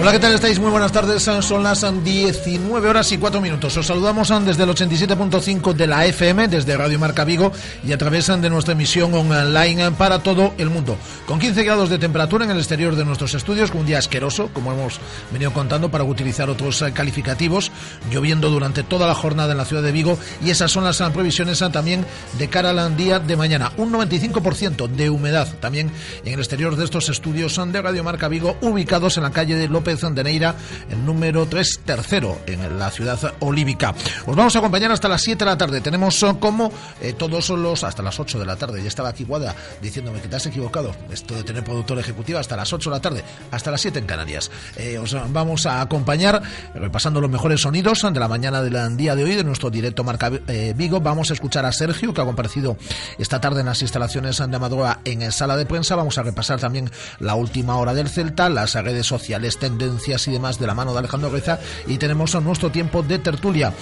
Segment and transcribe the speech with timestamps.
[0.00, 0.58] Hola, ¿qué tal estáis?
[0.58, 1.22] Muy buenas tardes.
[1.22, 3.76] Son las 19 horas y 4 minutos.
[3.76, 7.52] Os saludamos desde el 87.5 de la FM, desde Radio Marca Vigo
[7.86, 10.96] y a través de nuestra emisión online para todo el mundo.
[11.26, 14.48] Con 15 grados de temperatura en el exterior de nuestros estudios, con un día asqueroso,
[14.54, 14.98] como hemos
[15.32, 17.70] venido contando, para utilizar otros eh, calificativos,
[18.10, 21.04] lloviendo durante toda la jornada en la ciudad de Vigo y esas son las eh,
[21.12, 22.06] previsiones eh, también
[22.38, 23.72] de cara al día de mañana.
[23.76, 25.92] Un 95% de humedad también
[26.24, 29.68] en el exterior de estos estudios de Radio Marca Vigo, ubicados en la calle de
[29.68, 30.54] López de Neira,
[30.88, 33.92] el número 3 tercero en la ciudad olívica.
[34.26, 35.80] Os vamos a acompañar hasta las 7 de la tarde.
[35.80, 38.80] Tenemos eh, como eh, todos los hasta las 8 de la tarde.
[38.82, 40.94] Ya estaba aquí Guada diciéndome que te has equivocado.
[41.10, 44.06] Esto de tener productor ejecutivo hasta las 8 de la tarde, hasta las 7 en
[44.06, 44.50] Canarias.
[44.76, 46.40] Eh, os vamos a acompañar
[46.74, 50.30] repasando los mejores sonidos de la mañana del día de hoy de nuestro directo Marca
[50.46, 51.00] eh, Vigo.
[51.00, 52.76] Vamos a escuchar a Sergio, que ha comparecido
[53.18, 55.96] esta tarde en las instalaciones de Amadora en el sala de prensa.
[55.96, 60.58] Vamos a repasar también la última hora del Celta, las redes sociales, tendencias y demás
[60.58, 61.58] de la mano de Alejandro Reza.
[61.86, 63.72] Y tenemos nuestro tiempo de tertulia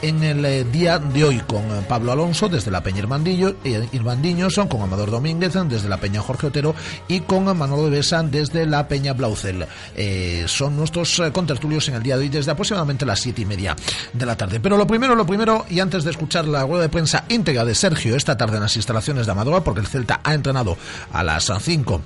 [0.00, 3.88] en el eh, día de hoy con eh, Pablo Alonso desde la Peña Irmandillo, eh,
[3.92, 6.74] Irmandiños, con Amador Domínguez desde la Peña Jorge Otero
[7.08, 9.66] y con Manolo de Besa desde la Peña Blaucel.
[9.96, 13.74] Eh, son nuestros contertulios en el día de hoy desde aproximadamente las siete y media
[14.12, 14.60] de la tarde.
[14.60, 17.74] Pero lo primero, lo primero, y antes de escuchar la rueda de prensa íntegra de
[17.74, 20.76] Sergio esta tarde en las instalaciones de Amadora, porque el Celta ha entrenado
[21.12, 22.00] a las 5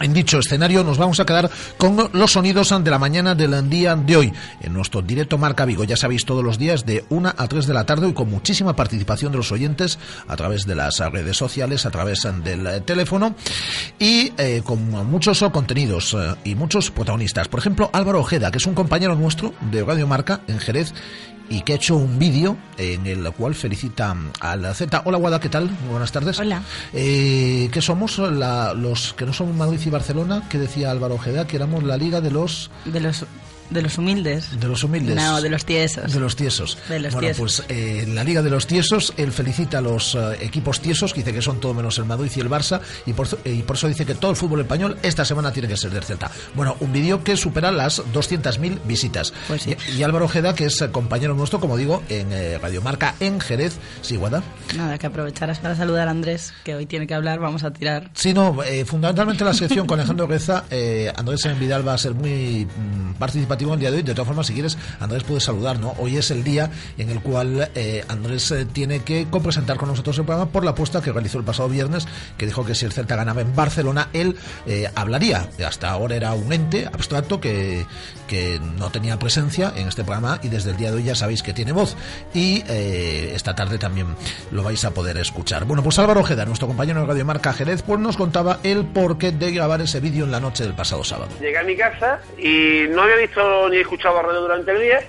[0.00, 3.96] en dicho escenario nos vamos a quedar con los sonidos de la mañana del día
[3.96, 5.84] de hoy en nuestro directo Marca Vigo.
[5.84, 8.74] Ya sabéis todos los días de 1 a 3 de la tarde y con muchísima
[8.74, 13.34] participación de los oyentes a través de las redes sociales, a través del eh, teléfono
[13.98, 17.48] y eh, con muchos contenidos eh, y muchos protagonistas.
[17.48, 20.92] Por ejemplo, Álvaro Ojeda, que es un compañero nuestro de Radio Marca en Jerez
[21.50, 25.02] y que ha hecho un vídeo en el cual felicita al Z.
[25.04, 25.64] Hola Guada, ¿qué tal?
[25.70, 26.38] Muy buenas tardes.
[26.38, 26.62] Hola.
[26.92, 30.42] Eh, ¿Qué somos La- los que no somos Madrid y Barcelona?
[30.48, 33.24] Que decía Álvaro Ojeda que éramos la liga de los De los,
[33.70, 34.58] de los humildes.
[34.58, 35.16] de los humildes.
[35.16, 36.12] No, de los tiesos.
[36.12, 36.78] De los tiesos.
[36.88, 37.64] De los bueno, tiesos.
[37.66, 41.12] pues eh, en la Liga de los Tiesos, él felicita a los eh, equipos tiesos,
[41.12, 43.62] que dice que son todo menos el Madrid y el Barça, y por, eh, y
[43.62, 46.30] por eso dice que todo el fútbol español esta semana tiene que ser del Celta.
[46.54, 49.32] Bueno, un vídeo que supera las 200.000 visitas.
[49.46, 49.76] Pues sí.
[49.94, 53.14] y, y Álvaro Ojeda, que es eh, compañero nuestro, como digo, en eh, Radio Marca
[53.20, 53.76] en Jerez.
[54.02, 54.42] Sí, Guada.
[54.76, 57.38] Nada, que aprovecharás para saludar a Andrés, que hoy tiene que hablar.
[57.38, 58.10] Vamos a tirar.
[58.14, 60.28] Sí, no, eh, fundamentalmente la sección con Alejandro
[60.70, 63.14] eh, Andrés en Vidal va a ser muy mm,
[63.66, 64.02] en el día de hoy.
[64.02, 65.94] De todas formas, si quieres, Andrés puede saludar, ¿no?
[65.98, 70.18] Hoy es el día en el cual eh, Andrés eh, tiene que copresentar con nosotros
[70.18, 72.92] el programa por la apuesta que realizó el pasado viernes, que dijo que si el
[72.92, 74.36] Celta ganaba en Barcelona, él
[74.66, 75.48] eh, hablaría.
[75.66, 77.86] Hasta ahora era un ente abstracto que,
[78.28, 81.42] que no tenía presencia en este programa y desde el día de hoy ya sabéis
[81.42, 81.96] que tiene voz.
[82.32, 84.06] Y eh, esta tarde también
[84.52, 85.64] lo vais a poder escuchar.
[85.64, 89.32] Bueno, pues Álvaro Ojeda, nuestro compañero de Radio Marca Jerez, pues nos contaba el porqué
[89.32, 91.32] de grabar ese vídeo en la noche del pasado sábado.
[91.40, 95.00] Llegué a mi casa y no había visto ni escuchado radio durante el día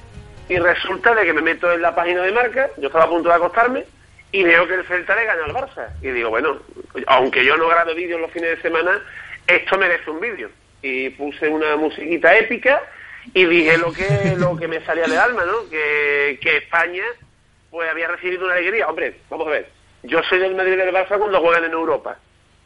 [0.47, 3.29] y resulta de que me meto en la página de marca, yo estaba a punto
[3.29, 3.83] de acostarme
[4.31, 5.89] y veo que el Celta le gana al Barça.
[6.01, 6.57] Y digo, bueno,
[7.07, 9.01] aunque yo no grabe vídeos los fines de semana,
[9.47, 10.49] esto merece un vídeo.
[10.81, 12.81] Y puse una musiquita épica
[13.33, 15.69] y dije lo que lo que me salía del alma, ¿no?
[15.69, 17.03] Que, que España
[17.69, 18.87] pues había recibido una alegría.
[18.87, 19.69] Hombre, vamos a ver,
[20.03, 22.17] yo soy del Madrid y del Barça cuando juegan en Europa.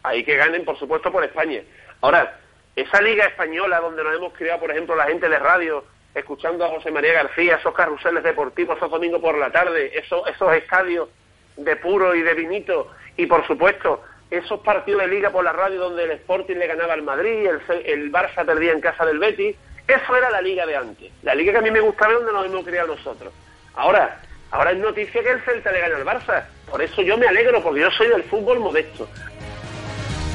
[0.03, 1.61] Ahí que ganen, por supuesto, por España.
[2.01, 2.39] Ahora,
[2.75, 6.69] esa liga española donde nos hemos criado, por ejemplo, la gente de radio escuchando a
[6.69, 11.09] José María García, esos carruseles deportivos, esos domingos por la tarde, esos, esos estadios
[11.57, 15.79] de puro y de vinito, y por supuesto, esos partidos de liga por la radio
[15.79, 19.55] donde el Sporting le ganaba al Madrid, el, el Barça perdía en casa del Betis,
[19.87, 22.45] eso era la liga de antes, la liga que a mí me gustaba donde nos
[22.45, 23.33] hemos criado nosotros.
[23.75, 24.21] Ahora,
[24.51, 27.61] ahora es noticia que el Celta le gana al Barça, por eso yo me alegro,
[27.61, 29.07] porque yo soy del fútbol modesto.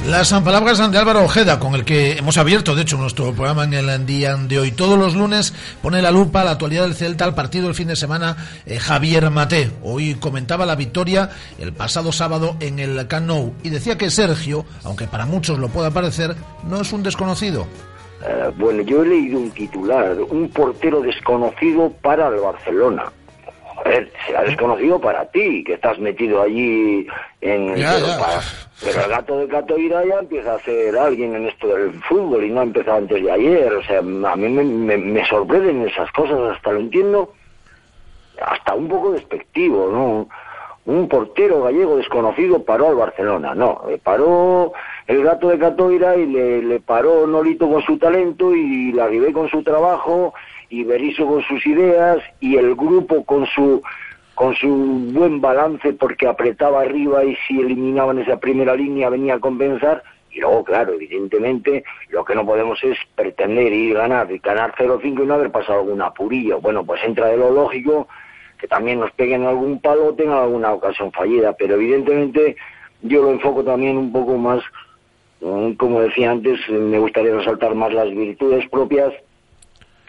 [0.06, 3.74] Las palabras de Álvaro Ojeda, con el que hemos abierto, de hecho, nuestro programa en
[3.74, 4.70] el día de hoy.
[4.72, 5.52] Todos los lunes
[5.82, 8.78] pone la lupa a la actualidad del Celta, al partido del fin de semana, eh,
[8.78, 9.70] Javier Mate.
[9.82, 11.28] Hoy comentaba la victoria
[11.58, 15.68] el pasado sábado en el Camp Nou y decía que Sergio, aunque para muchos lo
[15.68, 16.34] pueda parecer,
[16.64, 17.66] no es un desconocido.
[18.24, 23.12] Eh, bueno, yo he leído un titular, un portero desconocido para el Barcelona.
[23.84, 27.06] A ver, será desconocido para ti, que estás metido allí
[27.40, 27.76] en...
[27.76, 28.18] Ya, pero, ya.
[28.18, 28.44] para-
[28.80, 32.50] pero el gato de Catoira ya empieza a ser alguien en esto del fútbol y
[32.50, 33.72] no ha empezado antes de ayer.
[33.72, 37.32] O sea, a mí me, me- me sorprenden esas cosas, hasta lo entiendo,
[38.40, 40.28] hasta un poco despectivo, ¿no?
[40.92, 44.72] Un portero gallego desconocido paró al Barcelona, no, le paró
[45.08, 49.32] el gato de Catoira y le, le paró Nolito con su talento y la Ribé
[49.32, 50.34] con su trabajo
[50.68, 53.82] y Berizzo con sus ideas y el grupo con su
[54.34, 54.68] con su
[55.12, 60.02] buen balance porque apretaba arriba y si eliminaban esa primera línea venía a compensar.
[60.30, 64.74] Y luego claro evidentemente lo que no podemos es pretender ir a ganar y ganar
[64.76, 66.60] 0-5 y no haber pasado algún apurillo.
[66.60, 68.08] Bueno pues entra de lo lógico
[68.58, 72.56] que también nos peguen algún palo tengan alguna ocasión fallida pero evidentemente
[73.00, 74.62] yo lo enfoco también un poco más
[75.40, 79.12] como decía antes me gustaría resaltar más las virtudes propias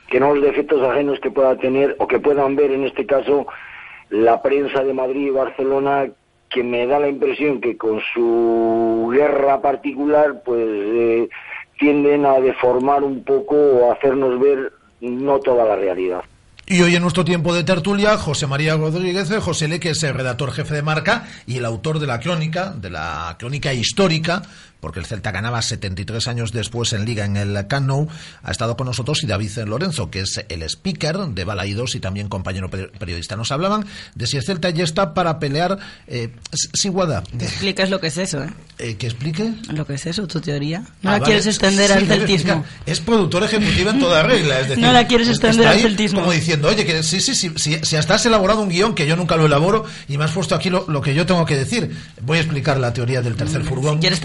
[0.07, 3.47] que no los defectos ajenos que pueda tener o que puedan ver en este caso
[4.09, 6.07] la prensa de Madrid y Barcelona
[6.49, 11.29] que me da la impresión que con su guerra particular pues eh,
[11.77, 16.21] tienden a deformar un poco o a hacernos ver no toda la realidad.
[16.71, 20.13] Y hoy en nuestro tiempo de tertulia, José María Rodríguez, José Le, que es el
[20.13, 24.43] redactor jefe de marca y el autor de la crónica, de la crónica histórica,
[24.79, 28.07] porque el Celta ganaba 73 años después en Liga en el Camp Nou,
[28.43, 32.29] ha estado con nosotros y David Lorenzo, que es el speaker de Balaidos y también
[32.29, 33.35] compañero peri- periodista.
[33.35, 33.85] Nos hablaban
[34.15, 35.77] de si el Celta ya está para pelear.
[36.07, 36.29] Eh,
[36.73, 38.49] sí, Guada, Te explicas lo que es eso, ¿eh?
[38.77, 39.53] eh, que explique.
[39.71, 40.79] Lo que es eso, tu teoría.
[40.79, 41.23] No Ah, la vale.
[41.25, 42.65] quieres extender Sí, al celtismo.
[42.85, 44.59] Es productor ejecutivo en toda regla.
[44.61, 46.19] Es decir, No la quieres es- extender al celtismo.
[46.21, 49.05] Como diciendo, oye, que sí, sí, sí, si, si hasta has elaborado un guion que
[49.07, 51.55] yo nunca lo elaboro y me has puesto aquí lo, lo que yo tengo que
[51.55, 51.95] decir.
[52.21, 53.95] Voy a explicar la teoría del tercer furgón.
[53.95, 54.19] Si quieres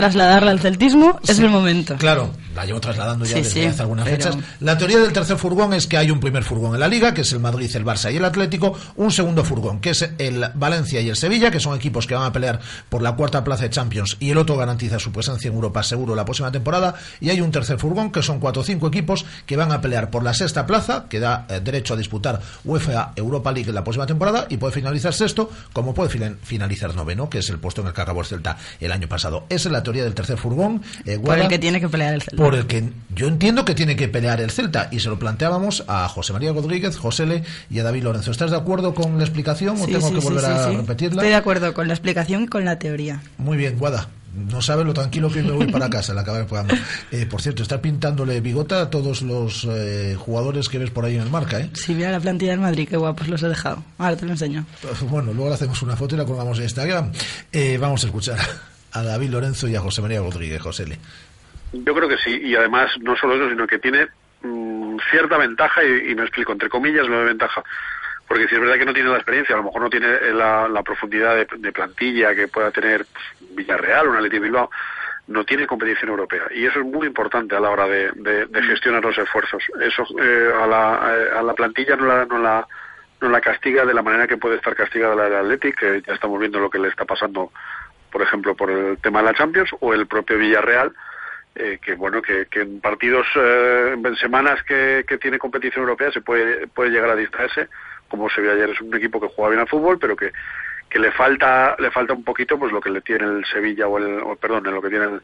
[0.45, 1.97] trasladarla al celtismo, es el momento.
[1.97, 4.37] Claro, la llevo trasladando ya Sí, desde sí, hace algunas pero- fechas.
[4.61, 7.23] La teoría del tercer furgón es que hay un primer furgón en la Liga, que
[7.23, 11.01] es el Madrid, el Barça y el Atlético, un segundo furgón, que es el Valencia
[11.01, 13.71] y el Sevilla, que son equipos que van a pelear por la cuarta plaza de
[13.71, 17.41] Champions y el otro garantiza su presencia en Europa seguro la próxima temporada, y hay
[17.41, 20.35] un tercer furgón, que son cuatro o cinco equipos que van a pelear por la
[20.35, 24.57] sexta plaza, que da eh, derecho a disputar UEFA Europa League la próxima temporada, y
[24.57, 28.01] puede finalizar sexto, como puede fina- finalizar noveno, que es el puesto en el que
[28.01, 29.45] acabó el Celta el año pasado.
[29.49, 30.83] Esa es la teoría del tercer furgón.
[31.05, 32.43] eh, Por Guada el que tiene que pelear el Celta.
[32.43, 32.85] por el que
[33.15, 36.53] yo entiendo que tiene que pelear el Celta y se lo planteábamos a José María
[36.53, 38.31] Rodríguez, José Le y a David Lorenzo.
[38.31, 40.69] ¿Estás de acuerdo con la explicación o Sí, tengo sí, que sí, volver sí, a
[40.71, 40.77] sí.
[40.77, 41.17] repetirla?
[41.23, 43.23] Estoy de acuerdo con la explicación y con la teoría.
[43.39, 44.09] Muy bien, Guada.
[44.35, 46.75] No sabe lo tranquilo que me voy para casa acabar el programa.
[47.13, 51.15] Eh, por cierto, está pintándole bigota a todos los eh, jugadores que ves por ahí
[51.15, 51.71] en el marca, ¿eh?
[51.75, 53.85] Si mira la plantilla del Madrid, qué guapos los he dejado.
[53.97, 54.67] Ahora te lo enseño.
[55.09, 57.13] Bueno, luego le hacemos una foto y la colgamos en Instagram.
[57.53, 58.39] Eh, vamos a escuchar
[58.95, 60.85] a David Lorenzo y a José María Rodríguez, José.
[61.73, 64.07] Yo creo que sí, y además no solo eso, sino que tiene
[64.43, 67.63] mm, cierta ventaja, y, y me explico, entre comillas, lo de ventaja.
[68.27, 70.33] Porque si es verdad que no tiene la experiencia, a lo mejor no tiene eh,
[70.33, 73.05] la, la profundidad de, de plantilla que pueda tener
[73.51, 74.71] Villarreal o un Atleti Bilbao,
[75.27, 76.45] no tiene competición europea.
[76.55, 79.63] Y eso es muy importante a la hora de, de- gestionar los esfuerzos.
[79.81, 82.67] Eso eh, a, la, a la plantilla no la, no la
[83.21, 86.13] no la castiga de la manera que puede estar castigada la del Athletic, que ya
[86.13, 87.53] estamos viendo lo que le está pasando,
[88.15, 90.93] por ejemplo, por el tema de la Champions, o el propio Villarreal,
[91.57, 96.21] eh, que bueno, que, que en partidos, eh, en semanas que, tiene competición europea se
[96.21, 97.67] puede, puede llegar a distraerse,
[98.07, 100.33] como se vio ayer, es un equipo que juega bien al fútbol, pero que,
[100.89, 103.99] que le falta, le falta un poquito pues lo que le tiene el Sevilla o
[103.99, 105.23] el, o, perdón, lo que tiene el,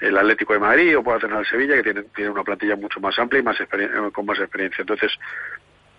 [0.00, 2.98] el Atlético de Madrid o puede tener el Sevilla, que tiene, tiene una plantilla mucho
[2.98, 3.58] más amplia y más
[4.14, 4.80] con más experiencia.
[4.80, 5.12] Entonces,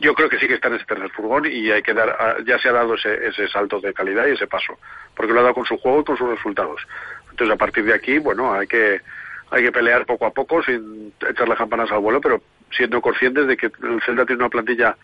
[0.04, 2.60] yo creo que sí que está en ese tercer furgón y hay que dar, ya
[2.60, 4.78] se ha dado ese, ese salto de calidad y ese paso,
[5.16, 6.86] porque lo ha dado con su juego y con sus resultados.
[7.32, 9.02] Entonces, a partir de aquí, bueno, hay que,
[9.50, 12.42] hay que pelear poco a poco sin echar las campanas al vuelo, pero
[12.72, 14.98] siendo conscientes de que el Celta tiene una plantilla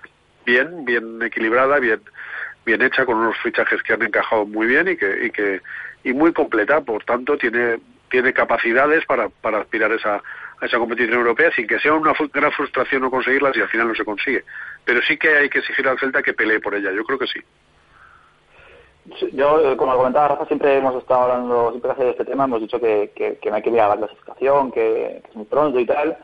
[0.46, 2.02] bien, bien equilibrada, bien,
[2.66, 5.62] bien hecha, con unos fichajes que han encajado muy bien y que, y que,
[6.04, 7.80] y muy completa, por tanto, tiene,
[8.10, 10.22] tiene capacidades para, para aspirar esa,
[10.62, 13.88] a esa competición europea sin que sea una gran frustración no conseguirla si al final
[13.88, 14.44] no se consigue.
[14.86, 17.28] Pero sí que hay que exigir al Celta que pelee por ella, yo creo que
[17.28, 17.40] sí.
[19.34, 22.62] Yo, eh, como comentaba Rafa, siempre hemos estado hablando, siempre que salido este tema, hemos
[22.62, 25.86] dicho que, que, que no hay que mirar la clasificación, que, es muy pronto y
[25.86, 26.18] tal.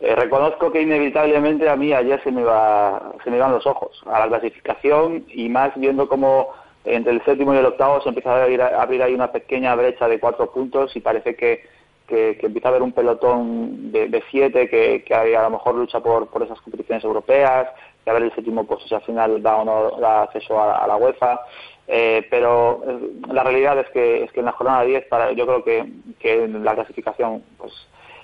[0.00, 4.00] Eh, reconozco que inevitablemente a mí ayer se me, iba, se me iban los ojos
[4.06, 6.52] a la clasificación y más viendo cómo
[6.84, 8.44] entre el séptimo y el octavo se empieza a
[8.82, 11.64] abrir, ahí una pequeña brecha de cuatro puntos y parece que,
[12.06, 16.00] que, empieza a haber un pelotón de, de siete que, que a lo mejor lucha
[16.00, 17.68] por, por esas competiciones europeas,
[18.08, 20.96] a ver el séptimo pues si al final da o no da acceso a, la
[20.96, 21.40] UEFA.
[21.86, 22.98] Eh, pero eh,
[23.32, 26.46] la realidad es que es que en la jornada 10 para yo creo que, que
[26.46, 27.72] la clasificación pues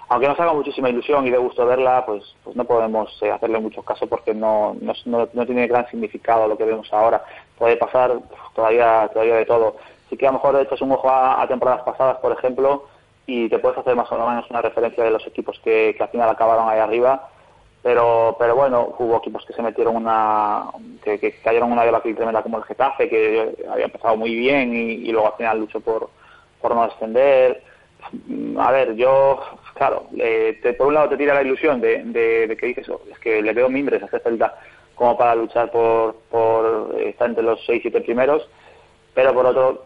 [0.08, 3.60] aunque nos haga muchísima ilusión y de gusto verla pues pues no podemos eh, hacerle
[3.60, 4.92] mucho caso porque no, no
[5.32, 7.24] no tiene gran significado lo que vemos ahora.
[7.56, 8.24] Puede pasar uf,
[8.54, 9.76] todavía todavía de todo.
[10.10, 12.84] Sí que a lo mejor echas un ojo a, a temporadas pasadas por ejemplo
[13.26, 16.10] y te puedes hacer más o menos una referencia de los equipos que, que al
[16.10, 17.30] final acabaron ahí arriba
[17.84, 20.64] pero pero bueno hubo equipos que se metieron una
[21.04, 25.28] que, cayeron una debacle tremenda como el Getafe que había empezado muy bien y, luego
[25.28, 26.08] al final luchó por
[26.60, 27.62] por no descender
[28.26, 29.40] Mm, a ver yo
[29.74, 30.08] claro
[30.76, 33.40] por un lado te tira la ilusión de, de, de que dices "Oh, es que
[33.40, 34.58] le veo mimbres a este Celta
[34.94, 38.46] como para luchar por por eh, estar entre los seis siete primeros
[39.14, 39.84] pero por otro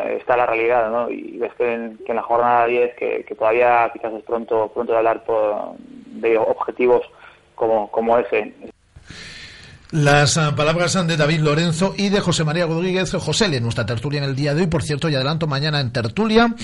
[0.00, 1.10] eh, está la realidad, ¿no?
[1.10, 4.68] Y ves que en, que en la jornada 10, que, que todavía quizás es pronto
[4.74, 7.02] pronto de hablar por- de objetivos
[7.60, 8.54] como, como ese.
[9.90, 13.84] Las ah, palabras son de David Lorenzo y de José María Rodríguez José en nuestra
[13.84, 14.66] tertulia en el día de hoy.
[14.68, 16.54] Por cierto, y adelanto, mañana en tertulia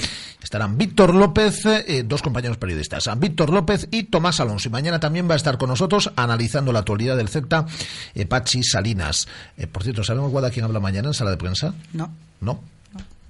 [0.43, 4.69] estarán Víctor López, eh, dos compañeros periodistas, ah, Víctor López y Tomás Alonso.
[4.69, 7.67] Y mañana también va a estar con nosotros analizando la actualidad del Celta,
[8.15, 9.27] eh, Pachi Salinas.
[9.59, 11.75] Eh, por cierto, ¿sabemos, Guada, quién habla mañana en sala de prensa?
[11.93, 12.11] No,
[12.41, 12.61] ¿No?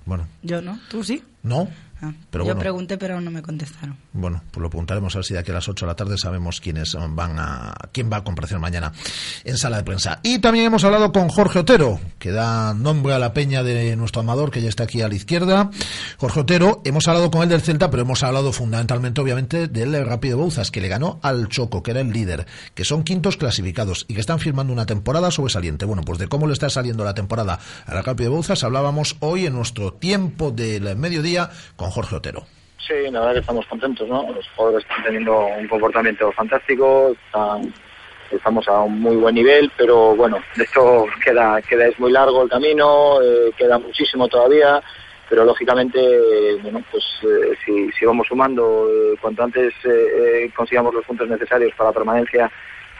[0.04, 0.78] Bueno, yo no.
[0.88, 1.22] ¿Tú sí?
[1.42, 1.68] ¿no?
[2.02, 2.60] Ah, Pero yo bueno.
[2.60, 3.96] pregunté, pero no me contestaron.
[4.12, 6.18] Bueno, pues lo preguntaremos a ver si de aquí a las 8 de la tarde
[6.18, 8.92] sabemos quiénes van a quién va a comparecer mañana
[9.44, 10.20] en sala de prensa.
[10.22, 14.20] Y también hemos hablado con Jorge Otero, que da nombre a la peña de nuestro
[14.20, 15.70] amador, que ya está aquí a la izquierda.
[16.18, 20.38] Jorge Otero, hemos hablado con él del Celta, pero hemos hablado fundamentalmente, obviamente, del Rápido
[20.38, 24.14] Bouzas, que le ganó al Choco, que era el líder, que son quintos clasificados y
[24.14, 25.84] que están firmando una temporada sobresaliente.
[25.86, 29.54] Bueno, pues de cómo le está saliendo la temporada al Rápido Bouzas hablábamos hoy en
[29.54, 32.42] nuestro tiempo del mediodía con Jorge Otero.
[32.78, 34.30] Sí, la verdad que estamos contentos, ¿no?
[34.32, 37.72] Los jugadores están teniendo un comportamiento fantástico, están-
[38.30, 42.48] estamos a un muy buen nivel, pero bueno, esto queda, queda es muy largo el
[42.50, 44.80] camino, eh, queda muchísimo todavía,
[45.28, 48.88] pero lógicamente, eh, bueno, pues eh, si, vamos sumando,
[49.20, 49.72] cuanto antes
[50.54, 52.50] consigamos los puntos necesarios para la permanencia,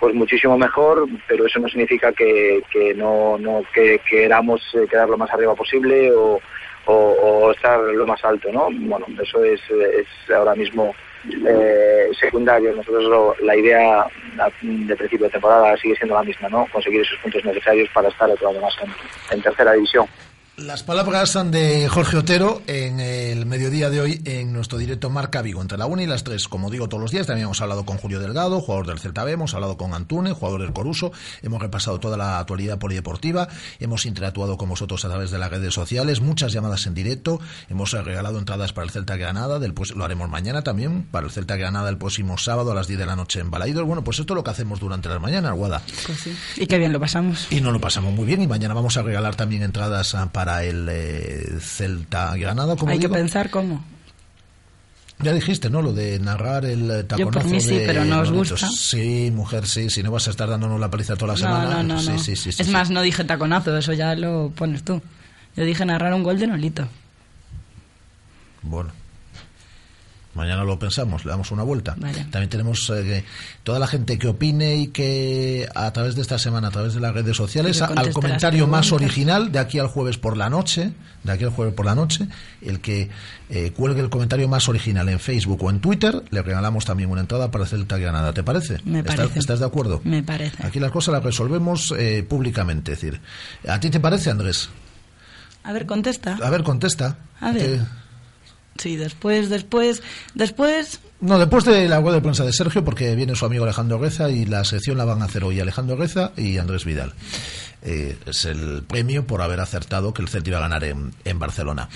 [0.01, 5.17] pues muchísimo mejor, pero eso no significa que, que no, no que queramos quedar lo
[5.17, 6.41] más arriba posible o,
[6.87, 8.69] o, o estar lo más alto, ¿no?
[8.73, 9.61] Bueno, eso es,
[10.35, 10.95] ahora mismo
[11.47, 12.75] eh, secundario.
[12.75, 16.67] Nosotros lo- la idea a- de principio de temporada sigue siendo la misma, ¿no?
[16.73, 18.75] Conseguir esos puntos necesarios para estar otro año más
[19.31, 20.07] en tercera división.
[20.57, 25.43] Las palabras son de Jorge Otero en el mediodía de hoy en nuestro directo Marca
[25.43, 27.27] Vigo, entre la 1 y las 3, como digo todos los días.
[27.27, 30.63] También hemos hablado con Julio Delgado, jugador del Celta B, hemos hablado con Antune, jugador
[30.63, 33.49] del Coruso, hemos repasado toda la actualidad polideportiva,
[33.81, 37.93] hemos interactuado con vosotros a través de las redes sociales, muchas llamadas en directo, hemos
[37.93, 41.57] regalado entradas para el Celta Granada, del, pues, lo haremos mañana también, para el Celta
[41.57, 43.85] Granada el próximo sábado a las 10 de la noche en Balaidos.
[43.85, 45.83] Bueno, pues esto es lo que hacemos durante las mañanas, Guada.
[46.07, 46.35] Pues sí.
[46.57, 47.47] Y qué bien lo pasamos.
[47.51, 50.63] Y nos lo pasamos muy bien y mañana vamos a regalar también entradas ah, para
[50.63, 53.85] el eh, Celta Granada, como Hay que pensar cómo.
[55.19, 55.83] Ya dijiste, ¿no?
[55.83, 58.69] Lo de narrar el eh, Yo por taconazo mí sí, de pero no os gusta.
[58.69, 59.91] Sí, mujer, sí.
[59.91, 61.83] Si no vas a estar dándonos la paliza toda la semana.
[61.83, 62.01] no, no, no.
[62.01, 65.03] sí, sí, sí, es más, no dije taconazo, eso ya lo pones tú.
[65.57, 66.87] Yo dije narrar un gol de Nolito.
[68.63, 68.93] Bueno.
[70.37, 71.95] Mañana lo pensamos, le damos una vuelta.
[71.99, 72.27] Vale.
[72.31, 73.25] También tenemos eh,
[73.65, 77.01] toda la gente que opine y que a través de esta semana, a través de
[77.01, 80.93] las redes sociales, al comentario más original de aquí al jueves por la noche,
[81.25, 82.29] de aquí al jueves por la noche,
[82.61, 83.09] el que
[83.49, 87.23] eh, cuelgue el comentario más original en Facebook o en Twitter, le regalamos también una
[87.23, 88.33] entrada para el Celta Granada.
[88.35, 88.79] ¿Te parece?
[88.85, 89.39] Me ¿Estás- parece.
[89.39, 90.01] ¿Estás de acuerdo?
[90.05, 90.65] Me parece.
[90.67, 92.93] Aquí las cosas las resolvemos eh, públicamente.
[92.93, 93.21] Es decir,
[93.67, 94.69] ¿a ti te parece, Andrés?
[95.65, 96.39] A ver, contesta.
[96.43, 97.17] A ver, contesta.
[97.41, 97.81] A ver.
[98.79, 100.03] Sí, después, después,
[100.35, 101.01] después.
[101.21, 104.31] No, después de la web de prensa de Sergio, porque viene su amigo Alejandro Reza
[104.31, 107.15] y la sección la van a hacer hoy Alejandro Reza y Andrés Vidal.
[107.83, 111.39] Eh, es el premio por haber acertado que el Celta iba a ganar en, en
[111.39, 111.89] Barcelona.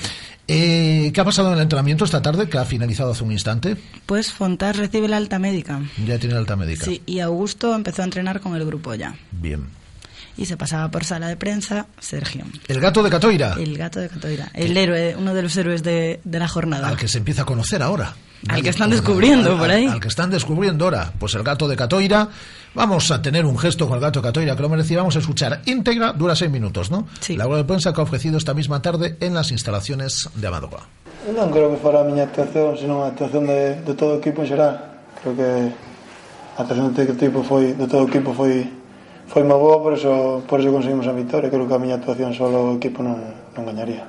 [0.47, 3.77] Eh, ¿Qué ha pasado en el entrenamiento esta tarde, que ha finalizado hace un instante?
[4.07, 5.81] Pues Fontar recibe la alta médica.
[6.07, 6.85] Ya tiene alta médica.
[6.85, 9.15] Sí, y Augusto empezó a entrenar con el grupo ya.
[9.33, 9.67] Bien.
[10.41, 12.45] Y se pasaba por sala de prensa Sergio.
[12.67, 16.21] El gato de Catoira, El gato de Catoira, el héroe, uno de los héroes de,
[16.25, 16.89] de la jornada.
[16.89, 18.17] al que se empieza a conocer ahora.
[18.49, 19.87] Al que están descubriendo Al- por al- ahí.
[19.87, 21.13] Al, que están descubriendo ahora.
[21.19, 22.29] Pues el gato de Catoira.
[22.73, 24.97] Vamos a tener un gesto con el gato de Catoira que lo merecía.
[24.97, 27.07] Vamos a escuchar íntegra, dura seis minutos, ¿no?
[27.21, 27.37] Sí.
[27.37, 30.89] La rueda de prensa que ha ofrecido esta misma tarde en las instalaciones de Amadora.
[31.37, 34.41] Non creo que fora a miña actuación, senón a actuación de, de todo o equipo
[34.41, 34.73] en xeral.
[35.21, 35.51] Creo que
[36.57, 38.65] a actuación do equipo foi, de todo o equipo foi
[39.31, 41.47] foi moi boa, por eso, por eso conseguimos a victoria.
[41.47, 43.15] Creo que a miña actuación solo o equipo non,
[43.55, 44.03] non gañaría.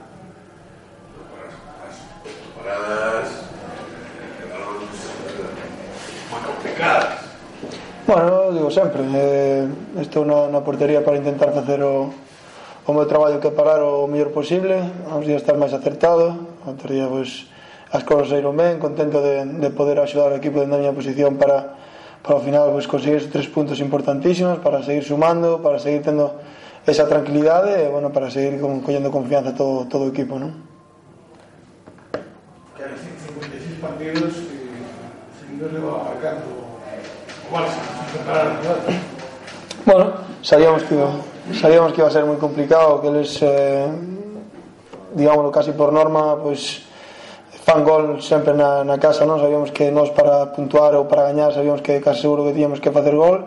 [8.09, 9.69] Bueno, digo sempre, eh,
[10.01, 12.09] estou na, na portería para intentar facer o,
[12.83, 16.33] o meu traballo que parar o mellor posible, uns días estar máis acertado,
[16.65, 17.45] outro día, pois,
[17.93, 21.37] as cousas saíron ben, contento de, de poder axudar ao equipo dentro da miña posición
[21.37, 21.77] para
[22.21, 26.37] para ao final pois, conseguir esos tres puntos importantísimos para seguir sumando, para seguir tendo
[26.85, 30.53] esa tranquilidade e bueno, para seguir con, collendo confianza todo, todo o equipo non?
[32.77, 34.33] Claro, 55 partidos
[35.37, 37.81] seguidos leva marcando o Barça
[38.13, 38.57] preparar
[39.85, 40.13] Bueno,
[40.45, 41.09] sabíamos que iba,
[41.57, 43.89] sabíamos que iba a ser moi complicado que eles eh,
[45.17, 46.90] digámoslo casi por norma pois pues,
[47.61, 49.37] fan gol sempre na, na casa, non?
[49.37, 52.89] Sabíamos que nós para puntuar ou para gañar sabíamos que casi seguro que tiñamos que
[52.89, 53.45] facer gol.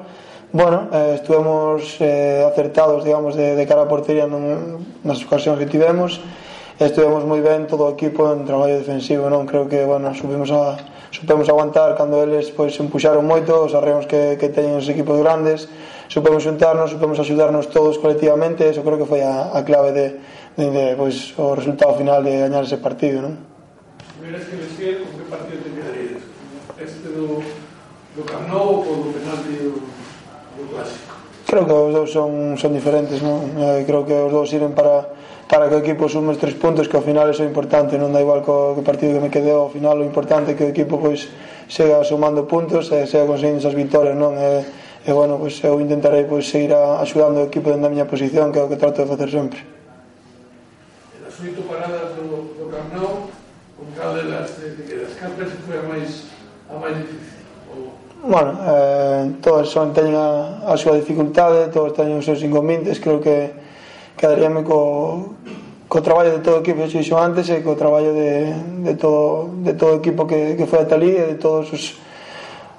[0.54, 5.66] Bueno, eh, estuvemos eh, acertados, digamos, de, de cara a portería non, nas ocasións que
[5.66, 6.22] tivemos.
[6.78, 9.50] Estuvemos moi ben todo o equipo en traballo defensivo, non?
[9.50, 10.78] Creo que, bueno, supimos, a,
[11.10, 15.70] supemos aguantar cando eles pois empuxaron moito os arreos que, que teñen os equipos grandes
[16.10, 20.06] supemos xuntarnos, supemos axudarnos todos colectivamente, eso creo que foi a, a clave de,
[20.58, 23.53] de, de pois, o resultado final de gañar ese partido non?
[24.24, 26.22] verás que vestir con que partido te quedarías.
[26.80, 27.44] Este do,
[28.16, 29.84] do Camp Nou ou do penalti do,
[30.56, 31.12] do clásico?
[31.44, 33.52] Creo que os dous son, son diferentes, non?
[33.60, 35.12] Eh, creo que os dous sirven para
[35.44, 38.16] para que o equipo sume os tres puntos que ao final eso é importante, non
[38.16, 40.72] da igual co que partido que me quede ao final, o importante é que o
[40.72, 41.28] equipo pois
[41.68, 44.32] siga sumando puntos e siga conseguindo esas victorias, non?
[44.40, 44.64] E,
[45.04, 48.48] e bueno, pois eu intentarei pois seguir a, axudando o equipo dentro da miña posición,
[48.50, 49.60] que é o que trato de facer sempre.
[51.12, 53.28] E das oito paradas do, do Camp Nou,
[53.96, 56.10] cal era que foi a máis
[56.70, 57.42] a máis difícil?
[57.70, 57.94] Ou...
[58.24, 63.20] Bueno, eh, todas son teñen a, a súa dificultade, todos teñen os seus inconvenientes, creo
[63.20, 63.52] que
[64.16, 65.36] quedaríame co,
[65.88, 68.50] co traballo de todo o equipo que xo antes e co traballo de,
[68.82, 71.84] de, todo, de todo o equipo que, que foi ata ali e de todos os,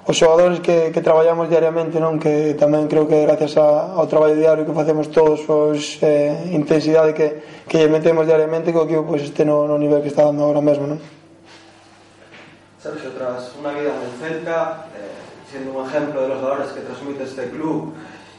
[0.06, 4.38] os xogadores que, que traballamos diariamente non que tamén creo que gracias a, ao traballo
[4.38, 9.02] diario que facemos todos pois, eh, intensidade que, que lle metemos diariamente que o equipo
[9.02, 11.02] pois, este no, no nivel que está dando agora mesmo non?
[12.78, 15.10] Sergio, tras una vida en el Celta eh,
[15.50, 17.90] siendo un ejemplo de los valores que transmite este club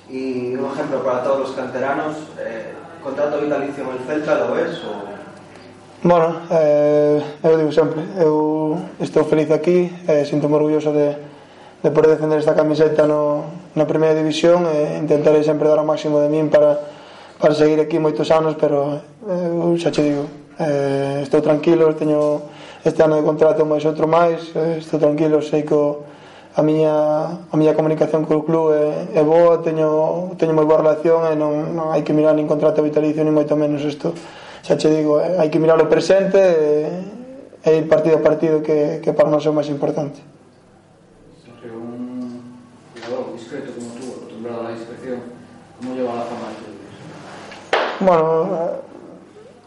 [0.07, 2.71] y un ejemplo para todos los canteranos eh,
[3.03, 5.19] contrato vitalicio en el Celta lo ves o...
[5.99, 11.35] Bueno, eh, eu digo sempre eu estou feliz aquí eh, sinto-me orgulloso de
[11.83, 16.17] de poder defender esta camiseta no, na primeira división e intentarei sempre dar o máximo
[16.17, 16.73] de min para,
[17.37, 18.97] para seguir aquí moitos anos pero
[19.29, 20.25] eh, eu xa che digo
[20.57, 22.49] eh, estou tranquilo teño
[22.81, 25.77] este ano de contrato máis outro máis eh, estou tranquilo sei que
[26.57, 31.29] a miña, a miña comunicación co club é, é boa teño, teño moi boa relación
[31.29, 34.09] e non, non hai que mirar nin contrato vitalicio ni moito menos isto.
[34.65, 36.57] Xa che digo eh, hai que mirar o presente e,
[37.61, 40.17] e ir partido a partido que, que para nós é o máis importante.
[48.01, 48.85] bueno,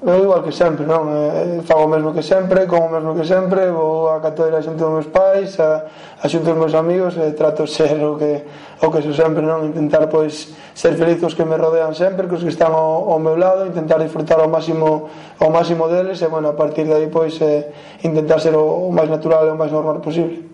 [0.00, 1.12] eu igual que sempre, non?
[1.12, 4.80] Eh, fago o mesmo que sempre, como o mesmo que sempre, vou a catoira xunto
[4.80, 5.84] dos meus pais, a,
[6.16, 8.40] a xunto dos meus amigos, e trato ser o que
[8.80, 9.68] o que sou sempre, non?
[9.68, 13.36] Intentar pois ser feliz cos que me rodean sempre, cos que están ao, ao meu
[13.36, 17.36] lado, intentar disfrutar ao máximo ao máximo deles e bueno, a partir de aí pois
[17.44, 17.68] eh,
[18.00, 20.48] intentar ser o, o máis natural e o máis normal posible.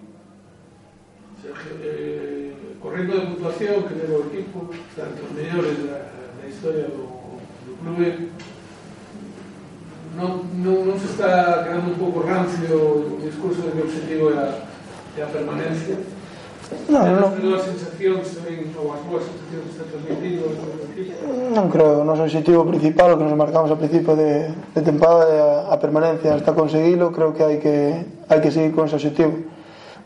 [1.87, 2.51] Eh,
[2.83, 6.03] correndo de puntuación que leva o equipo, tanto os mellores da,
[6.43, 7.06] da historia do
[7.87, 7.95] non,
[10.19, 14.35] non, non, non se está quedando un pouco rancio o discurso de que o objetivo
[14.35, 14.47] é a,
[15.15, 15.97] é a permanencia
[16.91, 17.31] Non, non.
[17.55, 20.51] As sensacións tamén, ou as boas sensacións que transmitindo
[21.55, 25.31] Non creo, o noso objetivo principal, o que nos marcamos ao principio de, de temporada
[25.31, 28.99] é a, a permanencia hasta conseguilo, creo que hai que hai que seguir con ese
[28.99, 29.47] objetivo.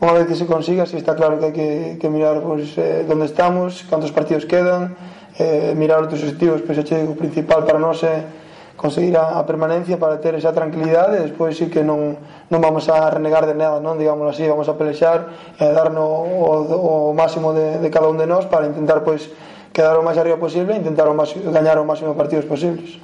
[0.05, 2.77] Unha vez que se consiga, si está claro que hai que, que mirar pois, pues,
[2.77, 4.93] eh, onde estamos, cantos partidos quedan,
[5.39, 8.41] eh, mirar outros objetivos, pero xa o principal para nós é
[8.75, 12.17] conseguir a, a permanencia para ter esa tranquilidade e despois sí que non,
[12.49, 16.01] non vamos a renegar de nada, non digamos así, vamos a pelexar e eh, darnos
[16.01, 19.29] o, o, o máximo de, de cada un de nós para intentar pois
[19.71, 22.99] quedar o máis arriba posible e intentar o máis, gañar o máximo partidos posibles.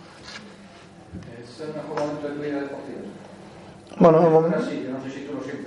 [1.38, 3.06] Ese é o momento de vida deportiva.
[4.02, 5.67] Bueno, o non sei se tú lo sientes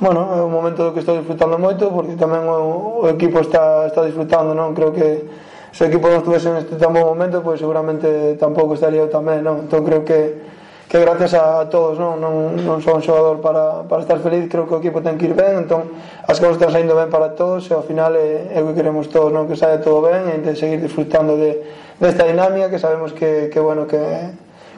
[0.00, 3.86] bueno, é un momento do que estou disfrutando moito porque tamén o, o equipo está,
[3.86, 4.74] está disfrutando non?
[4.74, 5.22] Creo que
[5.70, 9.42] se o equipo non estuvese neste tan bom momento pois seguramente tampouco estaría eu tamén
[9.46, 9.66] non?
[9.66, 10.54] entón creo que
[10.90, 14.66] que gracias a todos non, non, non sou un xogador para, para estar feliz creo
[14.66, 15.90] que o equipo ten que ir ben entón
[16.26, 19.10] as cousas están saindo ben para todos e ao final é, é o que queremos
[19.10, 19.46] todos non?
[19.46, 21.62] Que saia todo ben e de seguir disfrutando de,
[22.02, 23.98] desta de dinámica que sabemos que, que bueno que,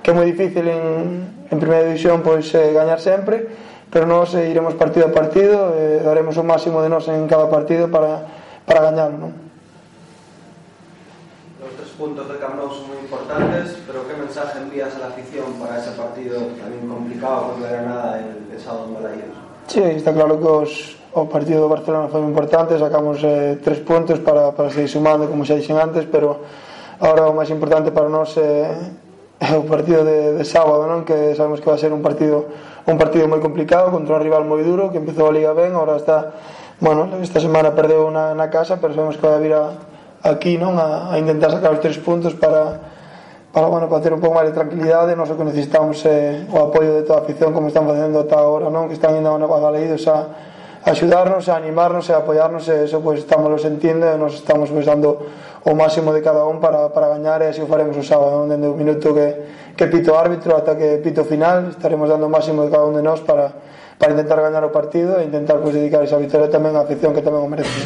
[0.00, 3.48] que é moi difícil en, en primeira división pois eh, gañar sempre
[3.90, 7.27] pero nós eh, iremos partido a partido e eh, daremos o máximo de nós en
[7.31, 8.27] cada partido para,
[8.66, 9.31] para gañar non?
[11.62, 15.09] Los tres puntos del Camp Nou son muy importantes pero ¿qué mensaje envías a la
[15.14, 19.35] afición para ese partido también complicado contra Granada el, el sábado en Balayos?
[19.66, 20.72] Sí, está claro que os,
[21.16, 25.49] o partido do Barcelona foi importante, sacamos eh, tres puntos para, para seguir sumando, como
[25.49, 26.44] xa dixen antes, pero
[27.01, 28.77] ahora o máis importante para nós é
[29.40, 31.03] eh, o partido de, de sábado, non?
[31.09, 32.46] que sabemos que vai ser un partido
[32.87, 35.99] un partido moi complicado contra un rival moi duro que empezou a liga ben, ahora
[35.99, 36.38] está
[36.79, 39.75] bueno, esta semana perdeu na, na casa, pero sabemos que vai vir a,
[40.22, 42.94] aquí, non, a, a intentar sacar os tres puntos para
[43.57, 46.68] para bueno, para ter un pouco máis de tranquilidade, non o que necesitamos eh, o
[46.68, 49.40] apoio de toda a afición como están facendo ata agora, non, que están indo a
[49.40, 50.29] Galeídos a,
[50.85, 54.20] a axudarnos, a animarnos e a apoiarnos, e eso pois pues, estamos lo sentindo e
[54.20, 55.25] nos estamos pois, pues, dando
[55.66, 58.70] o máximo de cada un para, para gañar e así o faremos o sábado dende
[58.70, 62.87] o minuto que, que pito árbitro ata que pito final estaremos dando máximo de cada
[62.87, 63.50] un de nós para,
[63.98, 67.20] para intentar gañar o partido e intentar pois, dedicar esa victoria tamén á afición que
[67.20, 67.83] tamén o merece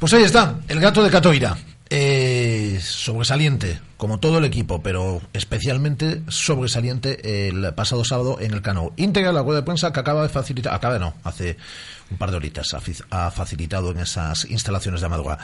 [0.00, 1.56] Pues ahí está, el gato de Catoira.
[1.88, 8.92] Eh, sobresaliente, como todo el equipo, pero especialmente sobresaliente el pasado sábado en el Cano.
[8.96, 11.56] Íntegra la rueda de prensa que acaba de facilitar, acaba no, hace
[12.10, 12.74] un par de horitas
[13.10, 15.38] ha, facilitado en esas instalaciones de Amadora.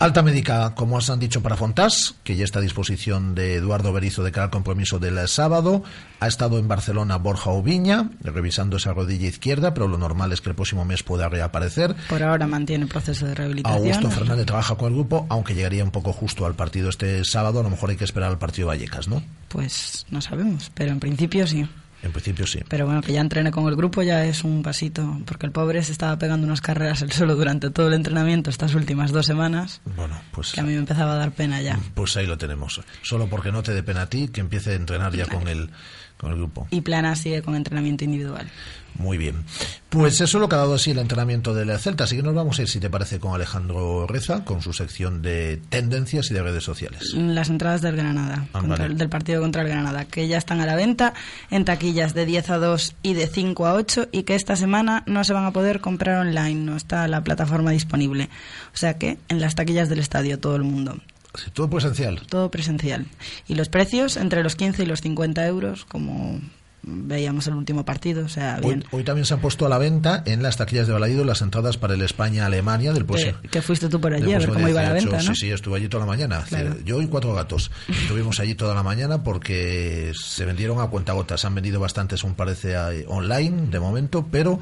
[0.00, 3.92] Alta médica, como os han dicho, para Fontás, que ya está a disposición de Eduardo
[3.92, 5.84] Berizo de cara al compromiso del sábado.
[6.20, 10.48] Ha estado en Barcelona Borja Oviña, revisando esa rodilla izquierda, pero lo normal es que
[10.48, 11.94] el próximo mes pueda reaparecer.
[12.08, 13.78] Por ahora mantiene el proceso de rehabilitación.
[13.78, 17.60] Augusto Fernández trabaja con el grupo, aunque llegaría un poco justo al partido este sábado.
[17.60, 19.22] A lo mejor hay que esperar al partido Vallecas, ¿no?
[19.48, 21.68] Pues no sabemos, pero en principio sí.
[22.02, 22.60] En principio sí.
[22.68, 25.82] Pero bueno, que ya entrene con el grupo ya es un pasito, porque el pobre
[25.82, 29.82] se estaba pegando unas carreras él solo durante todo el entrenamiento estas últimas dos semanas,
[29.96, 31.78] Bueno, pues, que a mí me empezaba a dar pena ya.
[31.94, 32.80] pues ahí lo tenemos.
[33.02, 35.70] Solo porque no te dé pena a ti que empiece a entrenar ya con el,
[36.20, 36.66] con el grupo.
[36.70, 38.48] Y Plana sigue con entrenamiento individual.
[38.98, 39.36] Muy bien.
[39.88, 42.04] Pues eso es lo que ha dado así el entrenamiento del Celta.
[42.04, 45.22] Así que nos vamos a ir, si te parece, con Alejandro Reza, con su sección
[45.22, 47.14] de tendencias y de redes sociales.
[47.14, 48.94] Las entradas del Granada, Ah, contra vale.
[48.96, 51.14] del partido contra el Granada, que ya están a la venta
[51.50, 55.04] en taquillas de 10 a 2 y de 5 a 8 y que esta semana
[55.06, 58.28] no se van a poder comprar online, no está la plataforma disponible.
[58.74, 60.98] O sea que en las taquillas del estadio todo el mundo.
[61.34, 62.20] Sí, Todo presencial.
[62.28, 63.06] Todo presencial.
[63.48, 66.40] Y los precios entre los 15 y los 50 euros, como
[66.82, 68.84] veíamos el último partido, o sea, Hoy, bien.
[68.90, 71.76] hoy también se han puesto a la venta en las taquillas de Balaido las entradas
[71.76, 73.38] para el España-Alemania del próximo.
[73.42, 75.10] Que, que fuiste tú por allí a ver cómo iba la 18.
[75.10, 75.34] venta, ¿no?
[75.34, 76.42] Sí, sí, estuve allí toda la mañana.
[76.48, 76.76] Claro.
[76.84, 77.70] Yo y cuatro gatos.
[77.88, 81.44] Estuvimos allí toda la mañana porque se vendieron a cuentagotas.
[81.44, 84.58] Han vendido bastantes, un parece, online de momento, pero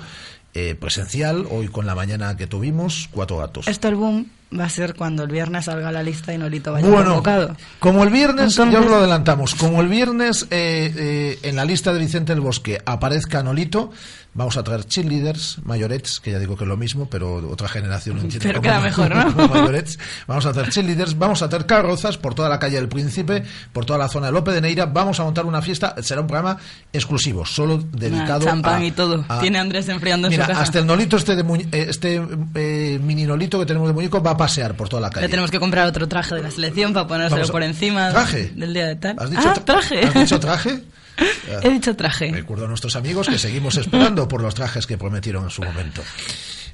[0.54, 3.68] eh, presencial, hoy con la mañana que tuvimos, cuatro gatos.
[3.68, 4.26] Esto el boom
[4.58, 7.56] va a ser cuando el viernes salga la lista y Nolito vaya Bueno, convocado.
[7.80, 11.92] como el viernes, ya Entonces- lo adelantamos, como el viernes eh, eh, en la lista
[11.92, 13.90] de Vicente del Bosque aparezca Nolito,
[14.34, 18.16] vamos a traer cheerleaders, mayorets, que ya digo que es lo mismo, pero otra generación
[18.18, 19.48] no entiende Pero queda mejor, ¿no?
[19.48, 19.98] mayorets.
[20.26, 23.84] Vamos a hacer cheerleaders, vamos a hacer carrozas por toda la calle del Príncipe, por
[23.84, 26.56] toda la zona de Lope de Neira, vamos a montar una fiesta, será un programa
[26.92, 29.24] exclusivo, solo dedicado Nah, champán a- y todo.
[29.28, 30.62] a- Tiene Andrés enfriando en Mira, su casa.
[30.62, 32.22] hasta el Nolito este, de eh, este
[32.54, 35.26] eh, mini Nolito que tenemos de muñeco va pasear por toda la calle.
[35.26, 38.52] Le tenemos que comprar otro traje de la selección para ponérselo a- por encima ¿Traje?
[38.54, 39.16] del día de tal.
[39.18, 40.00] ¿Has dicho ah, tra- traje.
[40.06, 40.82] ¿Has dicho traje?
[41.62, 42.30] He dicho traje.
[42.32, 46.00] Recuerdo a nuestros amigos que seguimos esperando por los trajes que prometieron en su momento.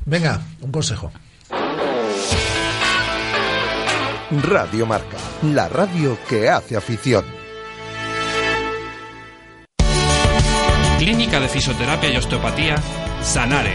[0.04, 1.10] Venga, un consejo.
[4.42, 7.24] Radio Marca, la radio que hace afición.
[10.98, 12.76] Clínica de Fisioterapia y Osteopatía,
[13.22, 13.74] Sanare.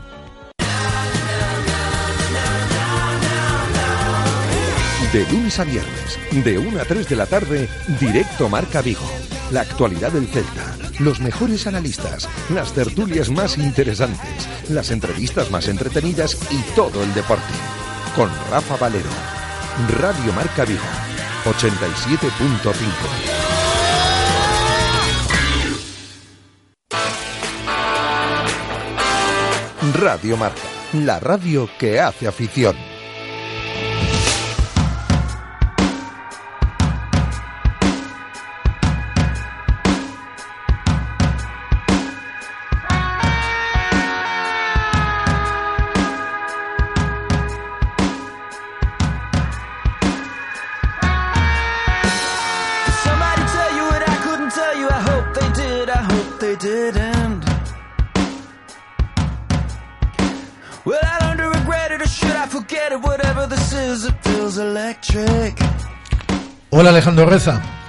[5.13, 7.67] De lunes a viernes, de 1 a 3 de la tarde,
[7.99, 9.05] directo Marca Vigo.
[9.51, 16.37] la actualidad del Celta, los mejores analistas, las tertulias más interesantes, las entrevistas más entretenidas
[16.49, 17.43] y todo el deporte.
[18.15, 19.09] Con Rafa Valero.
[19.99, 20.79] Radio Marca Vigo.
[21.43, 22.87] 87.5.
[29.99, 30.61] Radio Marca,
[30.93, 32.90] la radio que hace afición.
[66.69, 67.80] Hola Alejandro Reza, Hola, ¿qué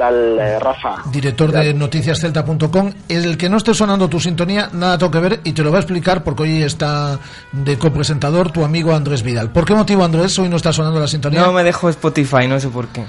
[0.00, 1.02] tal, eh, Rafa?
[1.12, 2.92] director de noticiascelta.com.
[3.08, 5.76] El que no esté sonando tu sintonía, nada tengo que ver y te lo voy
[5.76, 7.18] a explicar porque hoy está
[7.52, 9.50] de copresentador tu amigo Andrés Vidal.
[9.50, 11.42] ¿Por qué motivo, Andrés, hoy no está sonando la sintonía?
[11.42, 13.04] No me dejo Spotify, no sé por qué.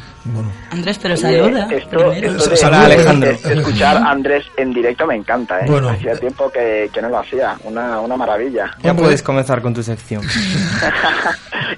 [0.69, 1.67] Andrés, pero Oye, saluda.
[1.71, 2.38] Esto, primero.
[2.38, 3.32] esto de, Alejandro.
[3.32, 5.65] escuchar a Andrés en directo me encanta, ¿eh?
[5.67, 5.89] Bueno.
[5.89, 7.56] Hacía tiempo que, que no lo hacía.
[7.63, 8.75] Una, una maravilla.
[8.84, 10.21] Ya puedes comenzar con tu sección.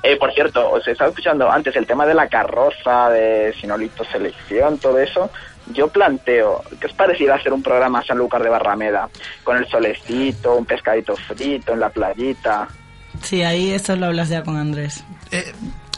[0.02, 4.78] Eh, por cierto, os estaba escuchando antes el tema de la carroza, de Sinolito Selección,
[4.78, 5.29] todo eso.
[5.73, 9.09] Yo planteo, ¿qué os pareciera hacer un programa a Sanlúcar de Barrameda?
[9.43, 12.67] Con el solecito, un pescadito frito en la playita.
[13.21, 15.03] Sí, ahí esto lo hablas ya con Andrés.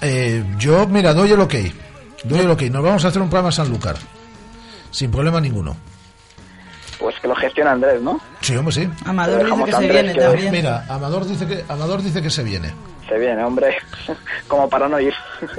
[0.01, 1.55] Eh, yo, mira, doy el ok.
[2.25, 2.61] Doy el ok.
[2.63, 3.95] Nos vamos a hacer un programa Sanlúcar.
[4.91, 5.75] Sin problema ninguno.
[6.99, 8.19] Pues que lo gestiona Andrés, ¿no?
[8.41, 8.89] Sí, hombre, sí.
[9.05, 10.51] Amador dice que se viene que- también.
[10.51, 12.73] Mira, Amador dice que Amador dice que se viene.
[13.09, 13.75] Se viene, hombre.
[14.47, 15.13] Como para no ir.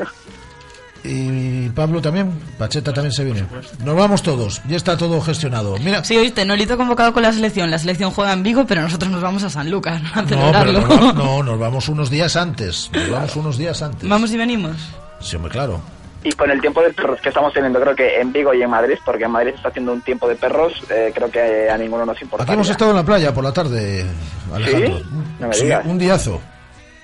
[1.08, 3.44] Y Pablo también, Pacheta también se viene.
[3.84, 5.76] Nos vamos todos, ya está todo gestionado.
[5.78, 7.70] Mira, Sí, oíste, Nolito convocado con la selección.
[7.70, 10.80] La selección juega en Vigo, pero nosotros nos vamos a San Lucas a no, celebrarlo.
[10.80, 12.90] nos vamos, no, nos vamos unos días antes.
[12.92, 14.08] Nos vamos unos días antes.
[14.08, 14.76] Vamos y venimos.
[15.20, 15.80] Sí, hombre, claro.
[16.24, 18.68] Y con el tiempo de perros que estamos teniendo, creo que en Vigo y en
[18.70, 22.04] Madrid, porque en Madrid está haciendo un tiempo de perros, eh, creo que a ninguno
[22.04, 22.42] nos importa.
[22.42, 24.04] Aquí hemos estado en la playa por la tarde,
[24.52, 24.98] Alejandro.
[24.98, 25.04] ¿Sí?
[25.38, 25.86] No me Sí, digas.
[25.86, 26.40] un diazo.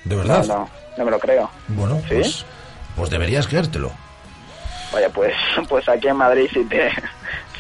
[0.05, 0.45] De verdad.
[0.49, 1.49] No, no, no me lo creo.
[1.69, 2.15] Bueno, ¿Sí?
[2.17, 2.45] pues,
[2.97, 3.93] pues deberías creértelo.
[4.93, 5.33] Vaya, pues,
[5.69, 6.91] pues aquí en Madrid, si te,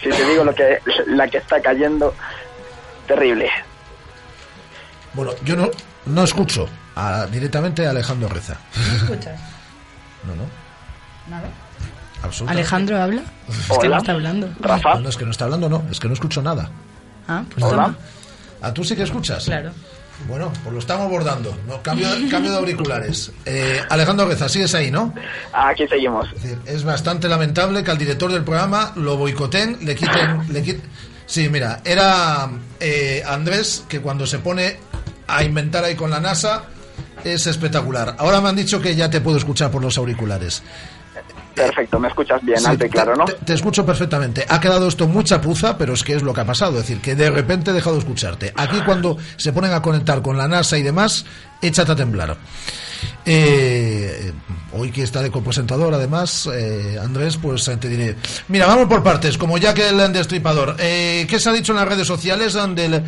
[0.02, 2.14] si te digo lo que, la que está cayendo,
[3.06, 3.50] terrible.
[5.14, 5.70] Bueno, yo no,
[6.06, 8.56] no escucho a- directamente a Alejandro Reza.
[8.96, 9.40] escuchas?
[10.24, 10.44] No, no.
[11.28, 11.48] Nada.
[12.22, 12.60] absolutamente.
[12.60, 13.22] ¿Alejandro habla?
[13.48, 14.46] Es que no está hablando.
[14.60, 15.82] No, no, es que no está hablando, no.
[15.90, 16.70] Es que no escucho nada.
[17.26, 17.96] Ah, pues toma.
[18.60, 19.44] ¿A tú sí que escuchas?
[19.46, 19.72] Claro.
[20.28, 21.56] Bueno, pues lo estamos bordando.
[21.66, 23.32] No, cambio, cambio de auriculares.
[23.44, 25.12] Eh, Alejandro Reza, sigues ahí, ¿no?
[25.52, 26.26] Aquí seguimos.
[26.36, 30.40] Es, decir, es bastante lamentable que al director del programa lo boicoten, le quiten...
[30.52, 30.80] Le quit-
[31.26, 34.76] Sí, mira, era eh, Andrés que cuando se pone
[35.28, 36.64] a inventar ahí con la NASA
[37.24, 38.16] es espectacular.
[38.18, 40.62] Ahora me han dicho que ya te puedo escuchar por los auriculares.
[41.54, 43.24] Perfecto, me escuchas bien, Sí, alto y claro, ¿no?
[43.24, 44.44] Te, te escucho perfectamente.
[44.48, 46.72] Ha quedado esto muy chapuza, pero es que es lo que ha pasado.
[46.78, 48.52] Es decir, que de repente he dejado de escucharte.
[48.56, 51.24] Aquí cuando se ponen a conectar con la NASA y demás,
[51.60, 52.36] échate a temblar.
[53.24, 54.32] Eh,
[54.72, 58.16] hoy que está de copresentador, además, eh, Andrés, pues eh, te diré.
[58.48, 60.76] Mira, vamos por partes, como ya que el destripador.
[60.78, 63.02] Eh, ¿Qué se ha dicho en las redes sociales eh, del,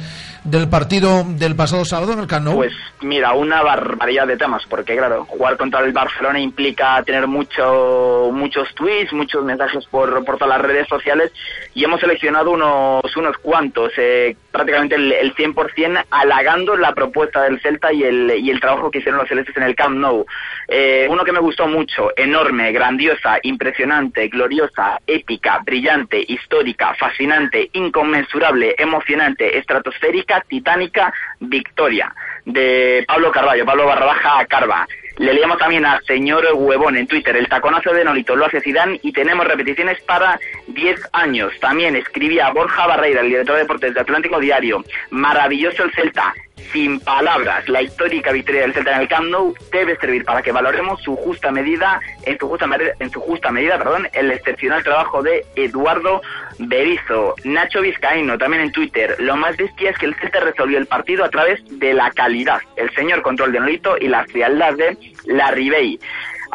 [0.44, 2.57] del partido del pasado sábado en el Camp Nou?
[2.57, 8.30] Pues mira, una barbaridad de temas, porque claro, jugar contra el Barcelona implica tener mucho,
[8.33, 11.33] muchos tweets, muchos mensajes por, por todas las redes sociales
[11.74, 17.61] y hemos seleccionado unos, unos cuantos, eh, prácticamente el, el 100% halagando la propuesta del
[17.61, 20.27] Celta y el, y el trabajo que hicieron los celestes en el Camp Nou.
[20.68, 28.75] Eh, uno que me gustó mucho, enorme, grandiosa, impresionante, gloriosa, épica, brillante, histórica, fascinante, inconmensurable,
[28.79, 34.87] emocionante, estratosférica, titánica, victoria de Pablo Carballo, Pablo Barrabaja Carva.
[35.18, 38.99] Le leíamos también a señor Huevón en Twitter, el taconazo de Nolito lo hace Zidane
[39.01, 41.53] y tenemos repeticiones para 10 años.
[41.61, 46.35] También escribía Borja Barreira, el director de deportes de Atlántico Diario, maravilloso el Celta,
[46.73, 50.53] sin palabras, la histórica victoria del Celta en el Camp Nou debe servir para que
[50.53, 52.67] valoremos su justa medida, en su justa
[52.99, 56.23] en su justa medida, perdón, el excepcional trabajo de Eduardo
[56.59, 59.17] Berizzo, Nacho Vizcaíno, también en Twitter.
[59.19, 62.61] Lo más bestia es que el Celta resolvió el partido a través de la calidad,
[62.77, 65.99] el señor control de Nolito y la frialdad de la Ribey.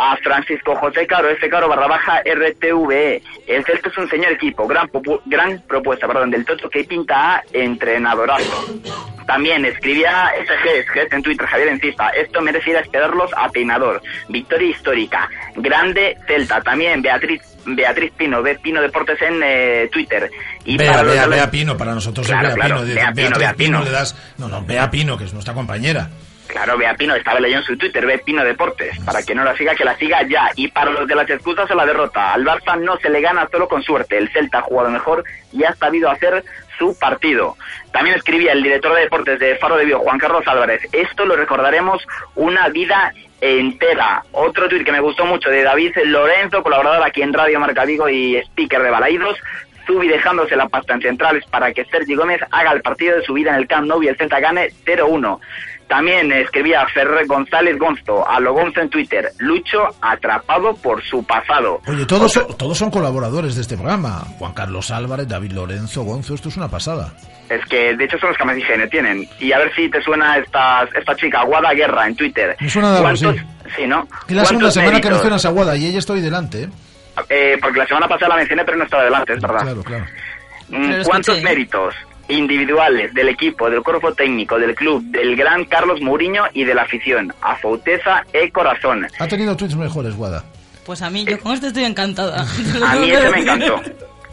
[0.01, 3.21] A Francisco José Caro, F Caro barra baja RTVE.
[3.47, 4.89] El Celta es un señor equipo, gran,
[5.25, 8.65] gran propuesta, perdón, del Toto que pinta a entrenadorazo.
[9.27, 14.01] También escribía SG, SG en Twitter, Javier Encista, esto merece ir a esperarlos a peinador.
[14.29, 16.61] Victoria histórica, grande Celta.
[16.61, 20.31] También Beatriz Beatriz Pino, Be Pino Deportes en eh, Twitter.
[20.63, 22.85] Y Vea, para los- Pino, para nosotros Claro, es claro, Pino.
[22.95, 23.83] Bea Pino, Beatriz Bea Pino.
[23.83, 24.33] le das.
[24.37, 26.09] No, no, Vea Pino, que es nuestra compañera.
[26.49, 28.97] Claro, Bea Pino, estaba leyendo en su Twitter, Ve Pino Deportes.
[29.05, 30.49] Para que no la siga, que la siga ya.
[30.55, 33.47] Y para los de las excusas o la derrota, al Barça no se le gana
[33.51, 34.17] solo con suerte.
[34.17, 36.43] El Celta ha jugado mejor y ha sabido hacer
[36.79, 37.55] su partido.
[37.91, 40.81] También escribía el director de deportes de Faro de Vigo, Juan Carlos Álvarez.
[40.91, 42.01] Esto lo recordaremos
[42.33, 44.23] una vida entera.
[44.31, 48.09] Otro tuit que me gustó mucho de David Lorenzo, colaborador aquí en Radio Marca Vigo
[48.09, 49.37] y speaker de Balaídos.
[49.85, 53.33] Zubi dejándose la pasta en centrales para que Sergi Gómez haga el partido de su
[53.33, 55.39] vida en el Camp Nou y el Celta gane 0-1.
[55.89, 61.81] También escribía Ferrer González Gonzo, a lo Gonzo en Twitter, Lucho atrapado por su pasado.
[61.87, 64.23] Oye, todos, son, todos son colaboradores de este programa.
[64.37, 67.11] Juan Carlos Álvarez, David Lorenzo, Gonzo, esto es una pasada.
[67.49, 69.27] Es que de hecho son los que más higiene tienen.
[69.39, 72.55] Y a ver si te suena esta, esta chica, Guada Guerra, en Twitter.
[72.59, 73.71] Me suena de algo, ¿Cuántos- sí.
[73.75, 74.07] Sí, ¿no?
[74.27, 76.69] Es la segunda ¿Cuántos semana que mencionas a Guada y ella estoy delante, ¿eh?
[77.29, 79.61] Eh, porque la semana pasada la mencioné, pero no estaba delante, es verdad.
[79.63, 80.05] Claro, claro.
[80.69, 81.95] Mm, ¿Cuántos méritos
[82.29, 86.83] individuales del equipo, del cuerpo técnico, del club, del gran Carlos Mourinho y de la
[86.83, 87.33] afición?
[87.41, 89.05] A Fauteza e corazón.
[89.19, 90.43] Ha tenido tweets mejores, Guada.
[90.85, 92.45] Pues a mí, yo con este estoy encantada.
[92.85, 93.81] A mí ese me encantó.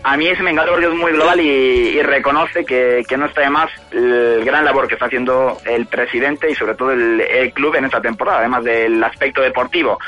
[0.03, 3.27] A mí ese me encantó porque es muy global y, y reconoce que, que no
[3.27, 7.21] está de más el gran labor que está haciendo el presidente y sobre todo el,
[7.21, 9.99] el club en esta temporada, además del aspecto deportivo.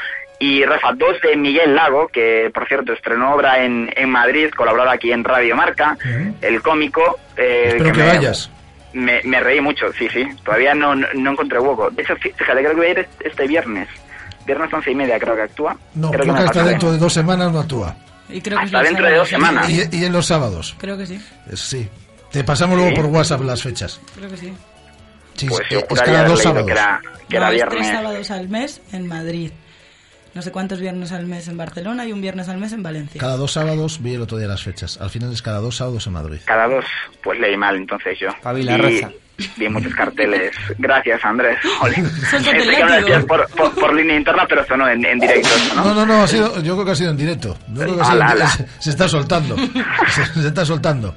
[0.40, 4.88] Y Rafa, dos de Miguel Lago, que por cierto estrenó obra en, en Madrid, colaboró
[4.88, 5.96] aquí en Radio Marca,
[6.40, 7.18] el cómico.
[7.36, 8.50] eh, Espero que me- vayas.
[8.92, 10.26] Me, me reí mucho, sí, sí.
[10.44, 11.90] Todavía no, no, no encontré hueco.
[11.90, 13.88] De hecho, fíjate, creo que voy a ir este viernes.
[14.46, 15.76] Viernes once y media creo que actúa.
[15.94, 17.94] No, creo creo que hasta dentro de dos semanas no actúa.
[18.30, 19.68] Y creo que es Hasta dentro de dos semanas.
[19.68, 20.74] Y, y en los sábados.
[20.78, 21.14] Creo que sí,
[21.50, 21.88] Eh, Sí.
[22.30, 24.00] Te pasamos luego por WhatsApp las fechas.
[24.14, 24.54] creo que sí.
[25.34, 26.66] Sí, Pues es- yo es juraría cada dos sábados.
[26.66, 27.78] que era, que era No, es viernes.
[27.78, 29.50] tres sábados al mes en Madrid.
[30.38, 33.20] No sé cuántos viernes al mes en Barcelona y un viernes al mes en Valencia.
[33.20, 34.96] Cada dos sábados vi el otro día las fechas.
[35.00, 36.38] Al final es cada dos sábados en Madrid.
[36.44, 36.84] Cada dos,
[37.24, 38.28] pues leí mal entonces yo.
[38.40, 39.10] Pabila, Y reza.
[39.56, 40.52] Vi muchos carteles.
[40.78, 41.58] Gracias, Andrés.
[43.26, 45.84] Por, por, por línea interna, pero sonó en, en directo, ¿no?
[45.84, 47.56] No, no, no, ha sido, yo creo que ha sido en directo.
[47.68, 48.64] Yo creo que ha sido en Ala, directo.
[48.64, 48.68] ala.
[48.78, 49.56] Se, se está soltando.
[50.08, 51.14] Se, se está soltando.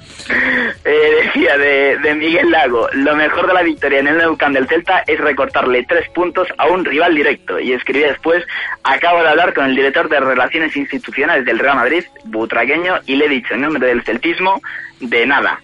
[0.83, 4.53] Eh, decía de, de Miguel Lago, lo mejor de la victoria en el Nou Camp
[4.55, 7.59] del Celta es recortarle tres puntos a un rival directo.
[7.59, 8.43] Y escribía después,
[8.83, 13.25] acabo de hablar con el director de Relaciones Institucionales del Real Madrid, butragueño, y le
[13.25, 14.61] he dicho en nombre del celtismo,
[14.99, 15.59] de nada.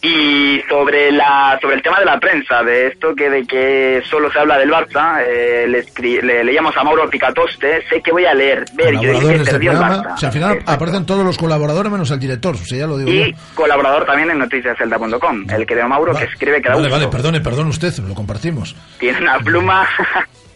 [0.00, 4.30] Y sobre la sobre el tema de la prensa, de esto que de que solo
[4.30, 8.24] se habla del Barça, eh, le, escri- le leíamos a Mauro Picatoste, sé que voy
[8.24, 9.78] a leer, ver, yo dije que del perdió el.
[9.78, 10.14] Barça.
[10.14, 12.54] O sea, al final aparecen todos los colaboradores menos el director.
[12.54, 13.38] O sea, ya lo digo Y yo.
[13.56, 17.40] colaborador también en noticiascelta.com, el que de Mauro que escribe que da Vale, vale, perdone,
[17.40, 18.76] perdone usted, lo compartimos.
[19.00, 19.88] tiene una pluma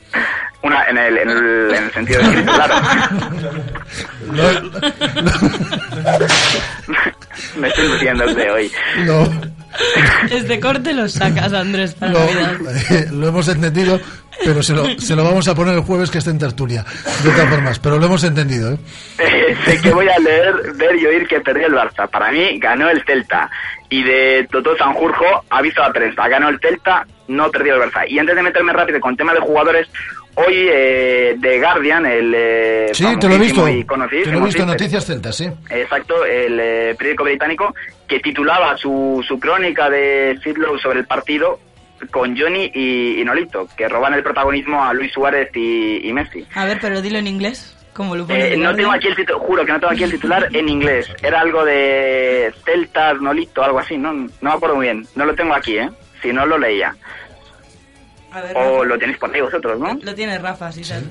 [0.63, 2.75] una en el, en el, en el sentido de claro.
[7.57, 8.73] Me estoy luciendo de hoy.
[8.99, 9.29] No,
[10.31, 14.01] Este corte lo sacas, Andrés, para eh, lo hemos entendido,
[14.45, 16.85] pero se lo, se lo vamos a poner el jueves que esté en tertulia.
[17.25, 18.79] De todas formas, pero lo hemos entendido, ¿eh?
[19.19, 22.09] Eh, sé que voy a leer, ver y oír que perdió el Barça.
[22.09, 23.51] Para mí ganó el Celta.
[23.89, 28.09] Y de Totó Sanjurjo, aviso a la prensa, ganó el Celta, no perdió el Barça.
[28.09, 29.89] Y antes de meterme rápido con tema de jugadores,
[30.35, 33.69] hoy eh, The Guardian, el eh, Sí, te lo he visto.
[33.69, 35.49] y Te lo he visto en Noticias Celtas, sí.
[35.71, 37.75] Exacto, el eh, periódico británico
[38.13, 41.59] que titulaba su, su crónica de Sidlow sobre el partido
[42.11, 46.47] con Johnny y, y Nolito, que roban el protagonismo a Luis Suárez y, y Messi.
[46.55, 49.65] A ver, pero dilo en inglés, como lo Eh, no tengo aquí el titular, juro
[49.65, 51.09] que no tengo aquí el titular en inglés.
[51.23, 55.07] Era algo de Celtas, Nolito, algo así, no, no me acuerdo muy bien.
[55.15, 55.89] No lo tengo aquí, ¿eh?
[56.21, 56.95] Si no, lo leía.
[58.31, 58.85] A ver, O Rafa.
[58.85, 59.99] lo tenéis por ahí vosotros, ¿no?
[60.03, 61.07] Lo tiene Rafa, sí, sale.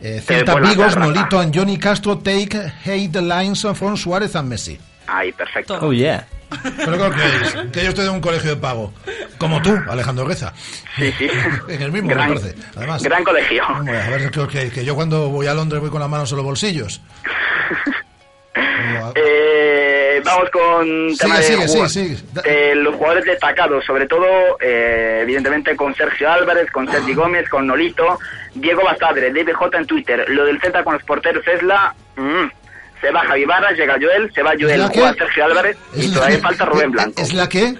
[0.00, 0.96] Eh, Celta pues Vigos.
[0.96, 4.78] Nolito and Johnny Castro take hate the lines from Suárez and Messi.
[5.06, 5.78] Ahí, perfecto.
[5.82, 6.26] Oh, yeah.
[6.62, 7.70] Pero ¿qué creéis?
[7.72, 8.92] Que yo estoy en un colegio de pago.
[9.38, 10.52] Como tú, Alejandro Reza.
[10.96, 11.28] Sí, sí.
[11.68, 12.54] En el mismo, Gran- me parece.
[12.76, 13.02] Además.
[13.02, 13.62] Gran colegio.
[13.68, 16.30] Hombre, a ver, que, que- que yo cuando voy a Londres voy con las manos
[16.30, 17.00] en los bolsillos.
[19.16, 24.26] Eh, vamos con Sigue, tema de sigue, jugador- de los jugadores destacados, sobre todo,
[24.60, 28.18] eh, evidentemente, con Sergio Álvarez, con Sergi Gómez, con Nolito,
[28.54, 31.94] Diego Basadre, DBJ en Twitter, lo del Celta con los porteros es la...
[32.16, 32.44] mm,
[33.04, 34.98] se va Javi Barra, llega Joel, se va Joel, qué?
[35.00, 36.42] juega Sergio Álvarez y ¿Es la todavía qué?
[36.42, 37.20] falta Rubén Blanco.
[37.22, 37.74] ¿Es la que?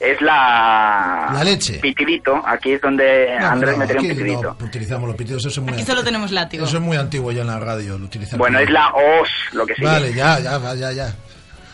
[0.00, 1.30] es la...
[1.34, 1.74] La leche.
[1.80, 4.56] Pitirito, aquí es donde No, Andrés no, metería un aquí pitirito.
[4.58, 5.94] no utilizamos los pitidos, eso es muy Aquí antiguo.
[5.96, 6.64] solo tenemos látigo.
[6.64, 8.38] Eso es muy antiguo ya en la radio, lo utilizamos.
[8.38, 9.86] Bueno, es la OS, lo que sigue.
[9.86, 11.14] Vale, ya, ya, ya, ya.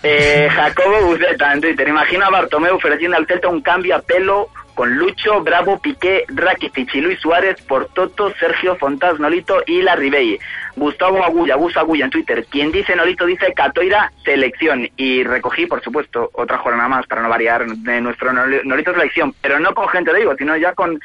[0.03, 1.87] Eh, Jacobo Buceta en Twitter.
[1.89, 6.95] Imagino a Bartomeu ofreciendo al Celta un cambio a pelo con Lucho, Bravo, Piqué, Rakitic
[6.95, 10.39] y Luis Suárez por Toto, Sergio Fontás, Nolito y la Ribey.
[10.77, 12.45] Gustavo Agulla, Gus Agulla en Twitter.
[12.51, 14.89] Quien dice Nolito dice Catoira selección.
[14.99, 19.35] Y recogí, por supuesto, otra jornada más para no variar de nuestro Noli- Nolito selección.
[19.41, 21.01] Pero no con gente de digo, sino ya con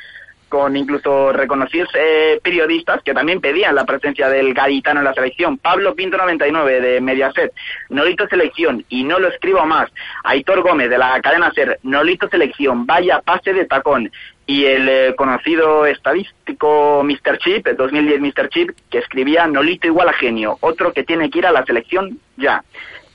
[0.52, 5.58] con incluso reconocidos eh, periodistas que también pedían la presencia del gaditano en la selección.
[5.58, 7.54] Pablo Pinto 99 de Mediaset,
[7.88, 9.89] Nolito Selección, y no lo escribo más.
[10.26, 14.12] Aitor Gómez de la cadena SER, Nolito Selección, vaya pase de tacón.
[14.45, 17.38] Y el eh, conocido estadístico Mr.
[17.38, 18.49] Chip, el 2010 Mr.
[18.49, 22.20] Chip, que escribía Nolito igual a genio, otro que tiene que ir a la selección
[22.36, 22.62] ya.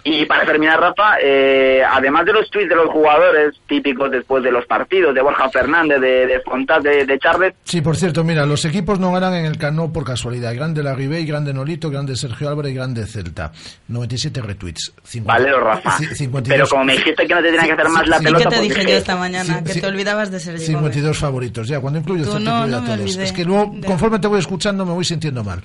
[0.08, 4.52] Y para terminar, Rafa, eh, además de los tweets de los jugadores típicos después de
[4.52, 8.46] los partidos, de Borja Fernández, de, de Fontás, de, de Charles, Sí, por cierto, mira,
[8.46, 10.54] los equipos no ganan en el Cano por casualidad.
[10.54, 13.50] Grande la Ribey, grande Nolito, grande Sergio Álvarez, grande Celta.
[13.88, 14.92] 97 retweets.
[15.02, 15.90] 50 Vale, Rafa.
[15.98, 18.24] ci- 52 Pero como me dijiste que no te tenía que hacer más la ¿Y
[18.24, 19.64] pelota, qué te dije dije- yo esta mañana?
[19.64, 22.92] Que te olvidabas de ser 52 favoritos, ya, cuando incluyo Tú Celta, no, incluyo no
[22.92, 23.16] a todos.
[23.16, 25.60] Es que luego, conforme te voy escuchando, me voy sintiendo mal.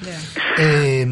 [0.57, 1.05] Eh,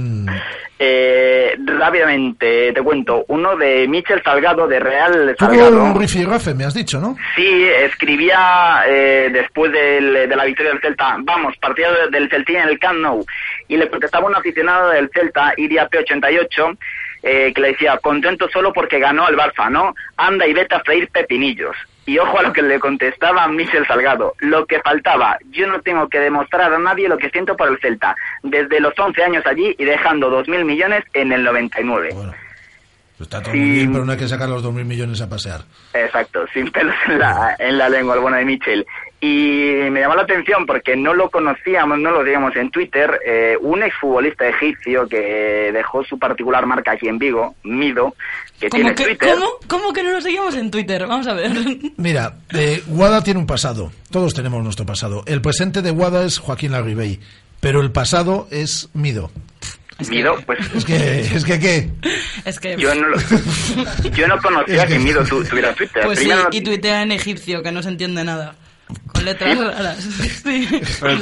[0.81, 3.18] Eh, rápidamente te cuento.
[3.27, 5.83] Uno de Michel Salgado, de Real tuvo Salgado.
[5.83, 7.15] un rifirrafe, me has dicho, ¿no?
[7.35, 12.69] Sí, escribía eh, después del- de la victoria del Celta, vamos, partido del Celtín en
[12.69, 13.25] el Camp Nou,
[13.67, 16.77] y le protestaba un aficionado del Celta, Iria P88,
[17.21, 19.93] eh, que le decía, contento solo porque ganó al Barça, ¿no?
[20.17, 21.75] Anda y vete a freír pepinillos.
[22.05, 26.07] Y ojo a lo que le contestaba Michel Salgado, lo que faltaba, yo no tengo
[26.07, 29.75] que demostrar a nadie lo que siento por el Celta, desde los 11 años allí
[29.77, 32.09] y dejando 2.000 millones en el 99.
[33.19, 35.61] Está todo muy bien, pero no hay que sacar los 2.000 millones a pasear.
[35.93, 38.85] Exacto, sin pelos en la, en la lengua, el bueno de Mitchell.
[39.21, 43.57] Y me llamó la atención porque no lo conocíamos, no lo digamos en Twitter, eh,
[43.59, 48.15] un exfutbolista egipcio que dejó su particular marca aquí en Vigo, Mido,
[48.61, 49.29] que ¿Cómo tiene que, Twitter.
[49.33, 51.05] ¿cómo, ¿Cómo que no lo seguimos en Twitter?
[51.05, 51.51] Vamos a ver.
[51.97, 53.91] Mira, eh, Guada tiene un pasado.
[54.09, 55.23] Todos tenemos nuestro pasado.
[55.25, 57.19] El presente de Guada es Joaquín Larribey,
[57.59, 59.31] pero el pasado es Mido.
[60.07, 61.89] Mido, pues Es que, es que, ¿qué?
[62.45, 62.77] Es que...
[62.77, 63.17] yo no, lo-
[64.15, 66.03] yo no conocía que Mido tu- tuviera Twitter.
[66.05, 68.55] Pues sí, Primero- y tuitea en egipcio, que no se entiende nada.
[69.13, 69.97] Con letras raras.
[70.43, 70.67] Sí.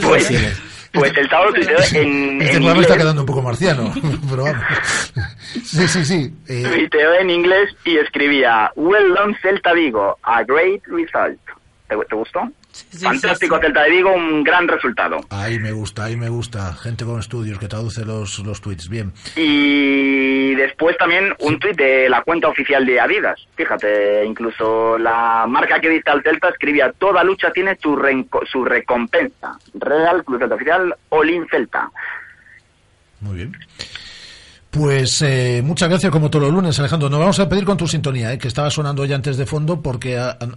[0.01, 0.31] pues,
[0.93, 2.81] pues el sábado tuiteó en, Este en programa inglés.
[2.81, 3.93] está quedando un poco marciano,
[4.29, 4.63] pero vamos.
[5.63, 6.33] Sí, sí, sí.
[6.47, 11.39] eh, Tuiteó en inglés y escribía Well done Celta Vigo, a great result.
[11.89, 12.39] ¿Te, te gustó?
[13.01, 15.19] Fantástico Celta de Vigo, un gran resultado.
[15.29, 16.73] ahí me gusta, ahí me gusta.
[16.75, 18.89] Gente con estudios que traduce los, los tweets.
[18.89, 19.11] Bien.
[19.35, 23.39] Y después también un tuit de la cuenta oficial de Adidas.
[23.55, 28.63] Fíjate, incluso la marca que dicta al Celta escribía toda lucha tiene su, renco- su
[28.63, 29.57] recompensa.
[29.73, 31.89] Real Club Celta Oficial, Olin Celta.
[33.21, 33.57] Muy bien.
[34.69, 37.09] Pues eh, muchas gracias como todos los lunes, Alejandro.
[37.09, 39.81] Nos vamos a pedir con tu sintonía, eh, que estaba sonando ya antes de fondo
[39.81, 40.17] porque...
[40.17, 40.47] ah, ah,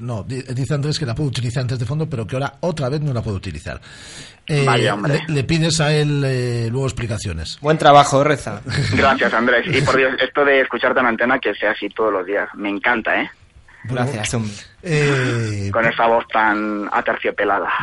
[0.00, 2.88] no, di- dice Andrés que la puedo utilizar antes de fondo, pero que ahora otra
[2.88, 3.80] vez no la puedo utilizar.
[4.46, 5.22] Eh, Vaya, hombre.
[5.28, 7.58] le, le pides a él eh, luego explicaciones.
[7.60, 8.60] Buen trabajo, Reza.
[8.96, 9.64] Gracias, Andrés.
[9.66, 12.48] Y por Dios, esto de escucharte en antena que sea así todos los días.
[12.54, 13.30] Me encanta, ¿eh?
[13.84, 14.52] Gracias, hombre.
[14.82, 17.68] Eh, Con esa voz tan aterciopelada.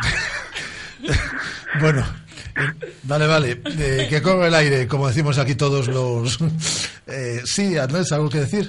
[1.80, 2.04] Bueno,
[2.56, 3.60] eh, vale, vale.
[3.64, 6.38] eh, que corre el aire, como decimos aquí todos los...
[7.08, 8.66] Eh, sí, Andrés, ¿algo que decir?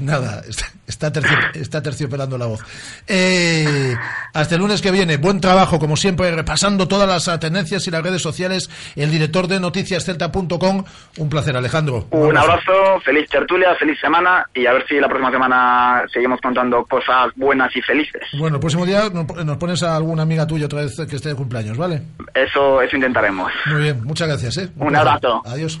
[0.00, 2.60] Nada, está, está, tercio- está terciopelando la voz.
[3.06, 3.94] Eh,
[4.32, 8.02] hasta el lunes que viene, buen trabajo, como siempre, repasando todas las tendencias y las
[8.02, 8.70] redes sociales.
[8.96, 10.84] El director de noticiascelta.com.
[11.18, 12.06] Un placer, Alejandro.
[12.10, 16.84] Un abrazo, feliz tertulia, feliz semana y a ver si la próxima semana seguimos contando
[16.84, 18.22] cosas buenas y felices.
[18.38, 21.34] Bueno, el próximo día nos pones a alguna amiga tuya otra vez que esté de
[21.34, 22.02] cumpleaños, ¿vale?
[22.34, 23.52] Eso, eso intentaremos.
[23.66, 24.68] Muy bien, muchas gracias, ¿eh?
[24.76, 25.42] Un abrazo.
[25.46, 25.80] Adiós.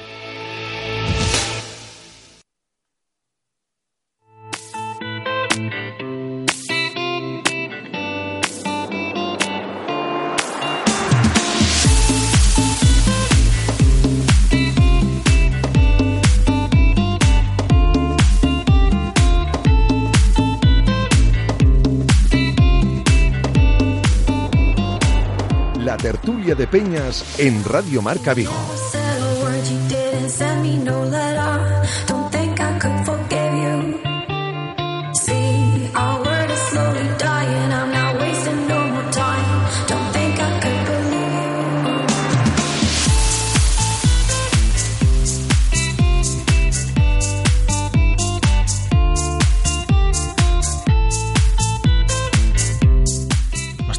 [26.01, 28.51] Tertulia de Peñas en Radio Marca Vigo.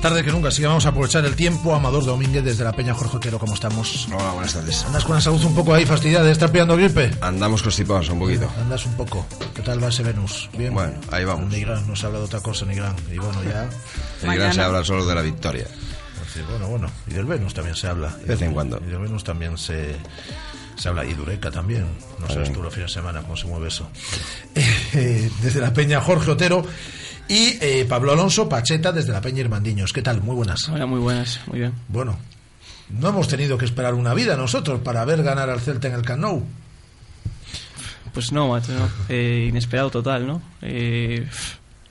[0.02, 1.74] Tarde que nunca, así que vamos a aprovechar el tiempo.
[1.74, 4.08] Amador Domínguez desde la Peña Jorge Otero, ¿cómo estamos?
[4.08, 4.84] Hola, buenas tardes.
[4.84, 7.12] ¿Andas con la salud un poco ahí fastidiada de estar pillando gripe?
[7.20, 8.50] Andamos constipados un poquito.
[8.60, 9.24] Andas un poco.
[9.54, 10.50] ¿Qué tal va ese Venus?
[10.58, 10.74] Bien.
[10.74, 11.48] Bueno, ahí vamos.
[11.48, 12.96] Nigrán, no se habla de otra cosa, Nigrán.
[13.12, 13.70] Y bueno, ya.
[14.22, 15.66] En Irán se habla solo de la victoria.
[16.50, 16.90] Bueno, bueno.
[17.06, 18.08] Y del Venus también se habla.
[18.08, 18.82] De vez en cuando.
[18.84, 19.94] Y del Venus también se,
[20.74, 21.04] se habla.
[21.04, 21.86] Y Dureca también.
[22.18, 23.88] No sabes tú los fines de semana cómo se mueve eso.
[24.94, 26.66] Eh, desde la Peña Jorge Otero.
[27.28, 29.92] Y eh, Pablo Alonso Pacheta desde la Peña Irmandiños.
[29.92, 30.20] ¿Qué tal?
[30.22, 30.68] Muy buenas.
[30.68, 31.72] Hola, muy buenas, muy bien.
[31.88, 32.18] Bueno,
[32.90, 36.02] no hemos tenido que esperar una vida nosotros para ver ganar al Celta en el
[36.02, 36.44] Camp Nou.
[38.12, 38.88] Pues no, macho, no.
[39.08, 40.42] Eh, inesperado total, ¿no?
[40.60, 41.26] Eh,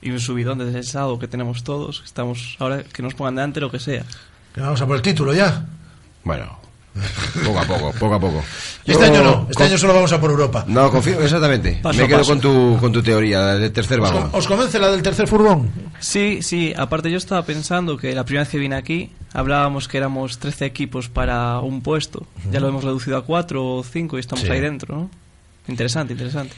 [0.00, 2.02] y un subidón desde el sábado que tenemos todos.
[2.04, 4.04] Estamos ahora que nos pongan delante lo que sea.
[4.54, 5.66] Que vamos a por el título ya.
[6.22, 6.61] Bueno,
[7.44, 8.44] poco a poco, poco a poco.
[8.84, 10.64] Este año no, este con- año solo vamos a por Europa.
[10.68, 11.80] No, confío, exactamente.
[11.82, 12.30] Paso Me quedo paso.
[12.32, 14.30] con tu, con tu teoría, la del tercer ¿Os, vagón.
[14.32, 15.70] os convence la del tercer furgón?
[16.00, 16.74] Sí, sí.
[16.76, 20.66] Aparte yo estaba pensando que la primera vez que vine aquí hablábamos que éramos 13
[20.66, 22.26] equipos para un puesto.
[22.50, 24.50] Ya lo hemos reducido a 4 o 5 y estamos Sí.
[24.50, 25.10] ahí dentro, ¿no?
[25.68, 26.54] Interesante, interesante.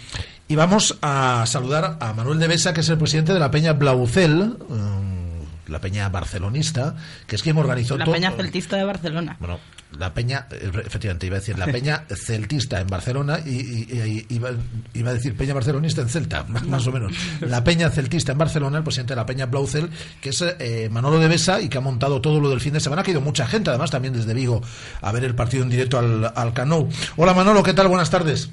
[0.49, 3.75] Y vamos a saludar a Manuel de Besa, que es el presidente de la Peña
[3.75, 8.15] Blaucel, mm, la Peña barcelonista, que es quien organizó La todo.
[8.15, 9.37] Peña Celtista de Barcelona.
[9.41, 9.59] Bueno,
[9.99, 14.35] la Peña, eh, efectivamente, iba a decir la Peña Celtista en Barcelona y, y- y-
[14.35, 14.51] iba,
[14.95, 17.13] iba a decir Peña Barcelonista en Celta, más, o menos.
[17.41, 19.91] La Peña Celtista en Barcelona, el presidente de la Peña Blaucel,
[20.21, 22.81] que es eh, Manolo de Besa y que ha montado todo lo del fin de
[22.81, 24.61] semana, que ha ido mucha gente, además también desde Vigo,
[25.01, 26.89] a ver el partido en directo al, al Cano.
[27.17, 27.89] Hola Manolo, ¿qué tal?
[27.89, 28.51] Buenas tardes.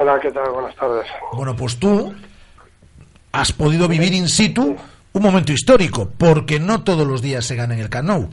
[0.00, 0.50] Hola, ¿qué tal?
[0.52, 1.06] Buenas tardes.
[1.32, 2.12] Bueno, pues tú
[3.32, 4.76] has podido vivir in situ
[5.12, 8.28] un momento histórico, porque no todos los días se gana en el Camp Nou.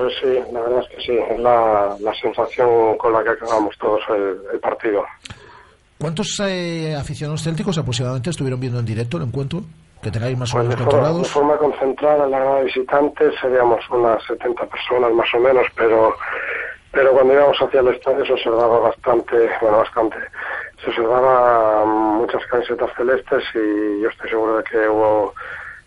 [0.00, 3.76] Pues sí, la verdad es que sí, es la, la sensación con la que acabamos
[3.78, 5.04] todos el, el partido.
[5.98, 9.60] ¿Cuántos eh, aficionados célticos aproximadamente estuvieron viendo en directo el encuentro?
[10.02, 11.30] Que tengáis más o Pues de, menos de controlados.
[11.30, 16.14] forma concentrada en la grada de visitantes seríamos unas 70 personas más o menos, pero
[16.92, 20.16] pero cuando íbamos hacia el estadio se observaba bastante, bueno, bastante,
[20.82, 25.34] se observaba muchas camisetas celestes y yo estoy seguro de que hubo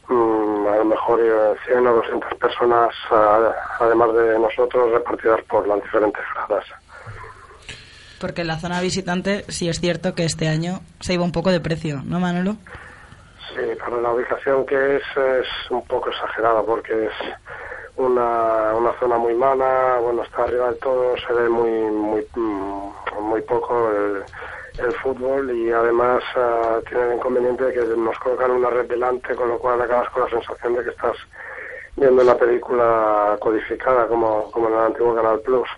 [0.08, 5.68] mm, a lo mejor eh, 100 o 200 personas, ah, además de nosotros, repartidas por
[5.68, 6.66] las diferentes gradas.
[8.20, 11.52] Porque en la zona visitante sí es cierto que este año se iba un poco
[11.52, 12.56] de precio, ¿no, Manolo?
[13.50, 17.12] Sí, para la ubicación que es es un poco exagerada porque es
[17.98, 22.90] una, una zona muy mala, bueno, está arriba del todo, se ve muy muy mm,
[23.22, 24.24] muy poco el,
[24.80, 29.36] el fútbol y además ah, tiene el inconveniente de que nos colocan una red delante,
[29.36, 31.18] con lo cual acabas con la sensación de que estás
[31.96, 35.70] viendo una película codificada como, como en el antiguo Canal Plus.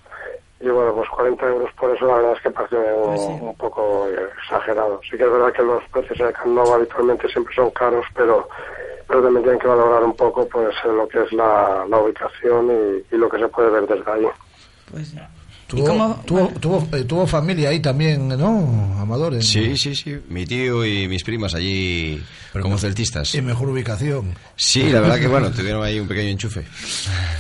[0.62, 4.08] Y bueno, pues 40 euros por eso la verdad es que parece un, un poco
[4.08, 5.02] exagerado.
[5.04, 8.48] Sí que es verdad que los precios de Nou habitualmente siempre son caros, pero
[9.08, 13.16] pero también tienen que valorar un poco pues lo que es la, la ubicación y,
[13.18, 14.28] lo que se puede ver desde ahí.
[15.68, 19.34] Tuvo, tuvo, tuvo, eh, tuvo familia ahí también, ¿no, Amador?
[19.34, 20.16] En- Sí, sí, sí.
[20.30, 22.22] Mi tío y mis primas allí
[22.62, 23.34] como celtistas.
[23.34, 24.36] En mejor ubicación.
[24.56, 26.64] Sí, la verdad que bueno, tuvieron ahí un pequeño enchufe.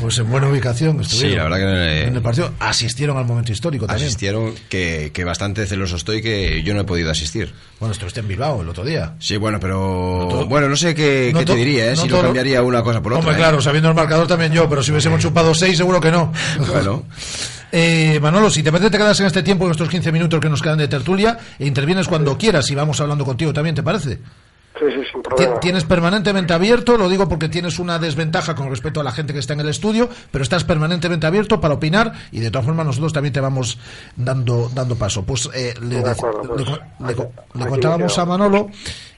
[0.01, 1.31] Pues en buena ubicación estuvieron.
[1.31, 1.63] Sí, la verdad que
[2.01, 4.07] eh, En el partido asistieron al momento histórico también.
[4.07, 7.53] asistieron, que, que bastante celoso estoy que yo no he podido asistir.
[7.79, 9.13] Bueno, estuviste en Bilbao el otro día.
[9.19, 10.27] Sí, bueno, pero...
[10.31, 11.95] todo- bueno, no sé qué, no qué te diría, ¿eh?
[11.95, 13.19] no si todo- lo cambiaría una cosa por otra.
[13.19, 13.37] Hombre, ¿eh?
[13.37, 16.33] claro, sabiendo el marcador también yo, pero si hubiésemos chupado seis, seguro que no.
[16.67, 17.03] Bueno.
[17.77, 20.47] Eh, Manolo, si te parece, te quedas en este tiempo, en estos 15 minutos que
[20.47, 24.19] nos quedan de tertulia, e intervienes cuando quieras y vamos hablando contigo también, ¿te parece?
[24.79, 25.59] Sí, sí, sin problema.
[25.59, 29.39] Tienes permanentemente abierto, lo digo porque tienes una desventaja con respecto a la gente que
[29.39, 33.11] está en el estudio, pero estás permanentemente abierto para opinar y de todas formas nosotros
[33.11, 33.77] también te vamos
[34.15, 35.25] dando dando paso.
[35.25, 38.25] Pues eh, le, acuerdo, pues, le aquí contábamos a.
[38.25, 38.69] Manolo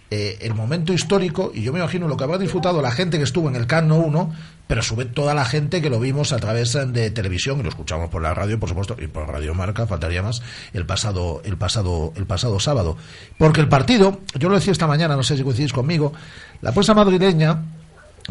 [0.10, 3.26] eh, el momento histórico y yo me imagino lo que habrá disfrutado la gente que
[3.26, 4.34] estuvo en el Camp Nou 1,
[4.66, 7.64] pero a su vez toda la gente que lo vimos a través de televisión y
[7.64, 10.41] lo escuchamos por la radio, por supuesto, y por Radio Marca, faltaría más,
[10.72, 12.95] el pasado el pasado el pasado sábado,
[13.38, 16.14] porque el partido, yo lo decía esta mañana, no sé si coincidís conmigo,
[16.62, 17.64] la prensa madrileña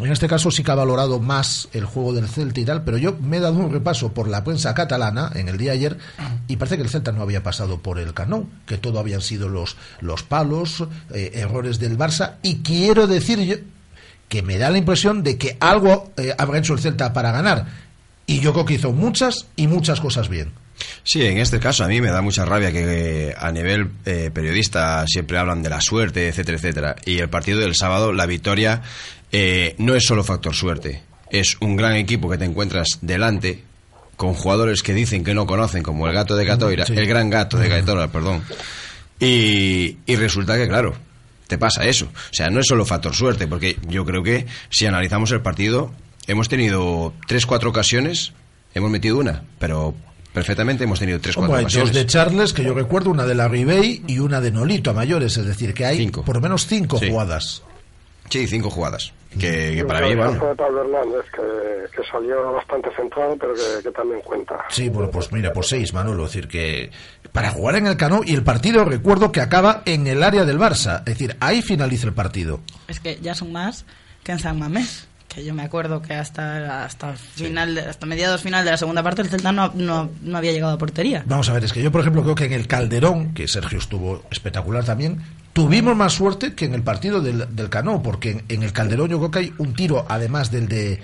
[0.05, 2.97] en este caso sí que ha valorado más el juego del Celta y tal, pero
[2.97, 5.97] yo me he dado un repaso por la prensa catalana en el día de ayer
[6.47, 9.49] y parece que el Celta no había pasado por el Nou, que todo habían sido
[9.49, 10.83] los, los palos,
[11.13, 13.55] eh, errores del Barça y quiero decir yo
[14.29, 17.65] que me da la impresión de que algo eh, habrá hecho el Celta para ganar
[18.27, 20.51] y yo creo que hizo muchas y muchas cosas bien.
[21.03, 24.29] Sí, en este caso a mí me da mucha rabia que eh, a nivel eh,
[24.33, 26.95] periodista siempre hablan de la suerte, etcétera, etcétera.
[27.05, 28.81] Y el partido del sábado, la victoria,
[29.31, 31.01] eh, no es solo factor suerte.
[31.29, 33.63] Es un gran equipo que te encuentras delante
[34.15, 36.93] con jugadores que dicen que no conocen, como el gato de Catoira, Sí.
[36.95, 38.43] el gran gato de Catoira, perdón.
[39.19, 40.95] Y, y resulta que, claro,
[41.47, 42.05] te pasa eso.
[42.05, 45.91] O sea, no es solo factor suerte, porque yo creo que si analizamos el partido,
[46.27, 48.33] hemos tenido tres, cuatro ocasiones,
[48.73, 49.95] hemos metido una, pero
[50.33, 51.93] perfectamente hemos tenido tres, cuatro hay dos ocasiones.
[51.95, 55.35] de Charles, que yo recuerdo, una de la Ribey y una de Nolito a mayores,
[55.37, 57.09] es decir, que hay por lo menos cinco Sí.
[57.09, 57.63] jugadas.
[58.29, 59.13] Sí, cinco jugadas.
[59.39, 63.53] Que, que para mí, caso bueno, de Pablo Hernández, que, que salió bastante centrado, pero
[63.53, 64.65] que, que también cuenta.
[64.69, 66.25] Sí, bueno, pues mira, por seis, Manolo.
[66.25, 66.91] Es decir, que
[67.31, 70.57] para jugar en el Cano y el partido, recuerdo que acaba en el área del
[70.59, 70.99] Barça.
[70.99, 72.61] Es decir, ahí finaliza el partido.
[72.87, 73.85] Es que ya son más
[74.23, 75.07] que en San Mamés.
[75.27, 79.03] Que yo me acuerdo que hasta hasta final de- hasta mediados final de la segunda
[79.03, 81.21] parte el Celta no, no, no había llegado a portería.
[81.27, 83.77] Vamos a ver, es que yo, por ejemplo, creo que en el Calderón, que Sergio
[83.77, 85.21] estuvo espectacular también,
[85.57, 89.17] tuvimos más suerte que en el partido del, del Cano, porque en, el Calderón yo
[89.17, 90.99] creo que hay un tiro, además del de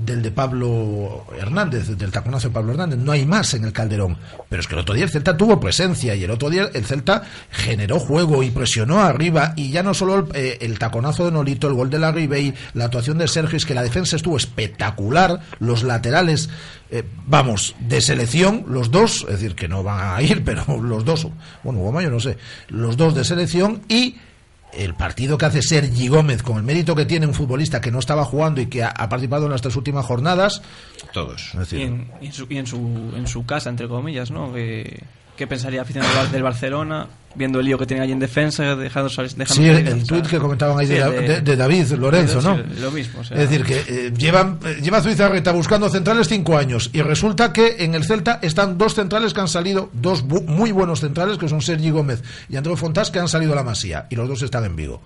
[0.00, 4.16] del de Pablo Hernández, del taconazo de Pablo Hernández, no hay más en el Calderón.
[4.48, 6.86] Pero es que el otro día el Celta tuvo presencia y el otro día el
[6.86, 11.32] Celta generó juego y presionó arriba y ya no solo el, eh, el taconazo de
[11.32, 14.38] Nolito, el gol de la Ribey, la actuación de Sergio, es que la defensa estuvo
[14.38, 16.48] espectacular, los laterales,
[16.90, 21.04] eh, vamos, de selección, los dos, es decir, que no van a ir, pero los
[21.04, 21.28] dos,
[21.62, 22.38] bueno, Hugo Mayo no sé,
[22.68, 24.16] los dos de selección y
[24.72, 27.98] el partido que hace Sergi Gómez con el mérito que tiene un futbolista que no
[27.98, 30.62] estaba jugando y que ha, ha participado en las tres últimas jornadas.
[31.12, 31.48] Todos.
[31.48, 32.76] Es Y decir, en, y en su, y en su,
[33.16, 34.52] en su casa, entre comillas, ¿no?
[34.52, 35.02] Que,
[35.40, 38.18] ¿Qué pensaría el aficionado del Bar- del Barcelona viendo el lío que tiene allí en
[38.18, 41.56] defensa, dejando, dejando Sí, el sea, tuit que comentaban ahí de, sí, Da- de- de
[41.56, 42.58] David Lorenzo, sí, ¿no?
[42.78, 46.58] Lo mismo, o sea, es decir, que eh, llevan, eh, lleva Zubizarreta buscando centrales cinco
[46.58, 50.44] años y resulta que en el Celta están dos centrales que han salido, dos bu-
[50.44, 53.62] muy buenos centrales que son Sergi Gómez y Andreu Fontás que han salido a la
[53.62, 55.00] Masía y los dos están en Vigo.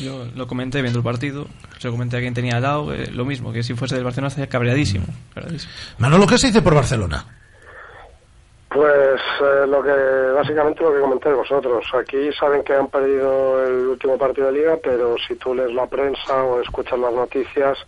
[0.00, 1.46] Yo lo comenté viendo el partido,
[1.78, 4.02] se lo comenté a quien tenía al lado, eh, lo mismo, que si fuese del
[4.02, 5.06] Barcelona estaría cabreadísimo.
[5.32, 5.72] cabreadísimo.
[5.98, 7.24] Manolo, ¿qué se dice por Barcelona?
[8.74, 9.92] Pues eh, lo que
[10.34, 11.86] básicamente lo que comentáis vosotros.
[11.94, 15.86] Aquí saben que han perdido el último partido de liga, pero si tú lees la
[15.86, 17.78] prensa o escuchas las noticias,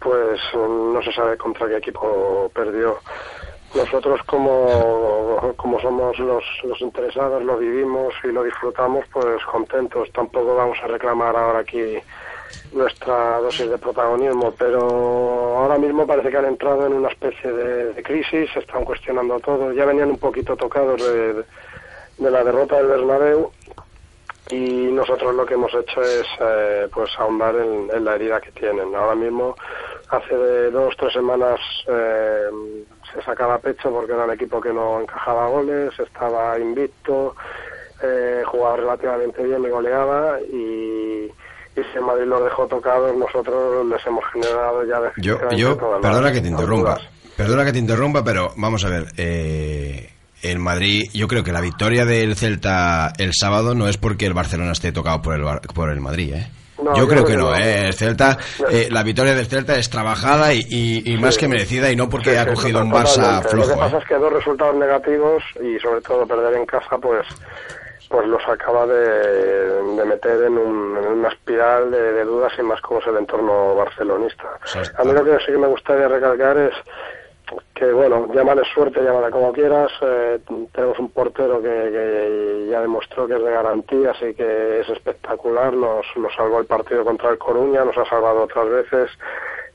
[0.00, 2.98] pues mm, no se sabe contra qué equipo perdió.
[3.76, 10.10] Nosotros como, como somos los, los interesados, lo vivimos y lo disfrutamos, pues contentos.
[10.10, 11.98] Tampoco vamos a reclamar ahora aquí
[12.72, 17.94] nuestra dosis de protagonismo, pero ahora mismo parece que han entrado en una especie de,
[17.94, 21.44] de crisis, están cuestionando todo, ya venían un poquito tocados de,
[22.18, 23.50] de la derrota del Bernabéu
[24.50, 28.52] y nosotros lo que hemos hecho es eh, pues ahondar en, en la herida que
[28.52, 28.94] tienen.
[28.94, 29.56] Ahora mismo,
[30.08, 32.48] hace de dos tres semanas eh,
[33.12, 37.34] se sacaba pecho porque era un equipo que no encajaba goles, estaba invicto,
[38.02, 41.32] eh, jugaba relativamente bien y goleaba y,
[41.76, 46.40] y si Madrid los dejó tocados, nosotros les hemos generado ya Yo, yo perdona que
[46.40, 46.94] te interrumpa.
[46.94, 47.08] dudas.
[47.36, 49.06] Perdona que te interrumpa, pero vamos a ver.
[49.18, 50.10] eh,
[50.42, 54.34] el Madrid, yo creo que la victoria del Celta el sábado no es porque el
[54.34, 56.50] Barcelona esté tocado por el, Bar- por el Madrid, ¿eh?
[56.78, 57.56] No, yo yo creo creo que que no, no.
[57.56, 57.86] ¿eh?
[57.88, 58.36] El Celta,
[58.70, 62.08] eh, la victoria del Celta es trabajada y, y- y más que merecida y no
[62.10, 62.92] porque Sí, ha cogido un.
[62.92, 63.78] Barça Lo flojo, que ¿eh?
[63.78, 67.26] pasa es que dos resultados negativos y sobre todo perder en casa, pues
[68.08, 72.62] pues los acaba de, de meter en, un- en una espiral de, de dudas y
[72.62, 74.58] más como es el entorno barcelonista.
[74.98, 76.72] A mí lo que sí que me gustaría recalcar es
[77.74, 80.40] que, bueno, llámale suerte, llámale como quieras, eh,
[80.72, 85.72] tenemos un portero que, que ya demostró que es de garantía, así que es espectacular,
[85.72, 89.10] nos, nos salvó el partido contra el Coruña, nos ha salvado otras veces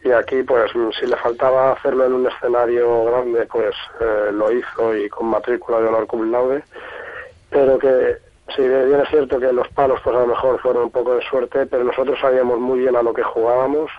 [0.04, 4.96] y aquí pues si le faltaba hacerlo en un escenario grande pues eh, lo hizo
[4.98, 6.64] y con matrícula de honor cum laude
[7.52, 8.18] pero que
[8.56, 11.22] si bien es cierto que los palos pues a lo mejor fueron un poco de
[11.22, 13.92] suerte pero nosotros sabíamos muy bien a lo que jugábamos.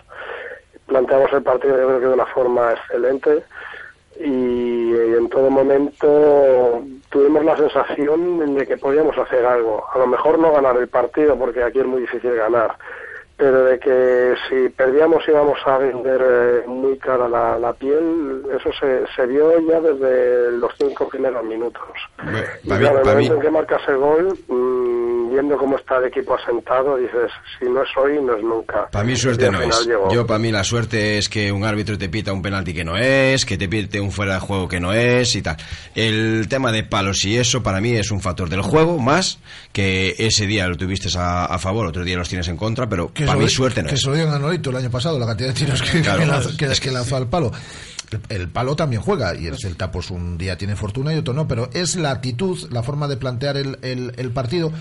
[0.85, 3.43] Planteamos el partido yo creo que de una forma excelente.
[4.19, 9.85] Y, y en todo momento tuvimos la sensación de que podíamos hacer algo.
[9.91, 12.75] A lo mejor no ganar el partido porque aquí es muy difícil ganar
[13.43, 18.69] pero de que si perdíamos íbamos a vender eh, muy cara la, la piel, eso
[18.79, 21.83] se, se vio ya desde los cinco primeros minutos.
[22.63, 24.37] Y Pa' mí- claro, el pa' mí- momento en que marcas el gol,
[25.33, 27.29] viendo cómo está el equipo asentado, dices,
[27.59, 28.87] si no es hoy, no es nunca.
[28.91, 29.85] Para mí suerte no es.
[29.85, 30.13] llegó.
[30.13, 32.95] Yo para mí la suerte es que un árbitro te pita un penalti que no
[32.97, 35.57] es, que te pite un fuera de juego que no es y tal.
[35.95, 39.39] El tema de palos y eso para mí es un factor del juego más
[39.71, 43.11] que ese día lo tuviste a, a favor, otro día los tienes en contra, pero
[43.13, 44.01] Que para mí suerte no que es.
[44.01, 46.57] se lo dieron a el año pasado, la cantidad de tiros que, Claro, que lanzó,
[46.57, 47.51] que- que lanzó al palo.
[48.29, 51.33] El, el palo también juega y el Celta pues un día tiene fortuna y otro
[51.33, 54.71] no, pero es la actitud, la forma de plantear el, el- el partido.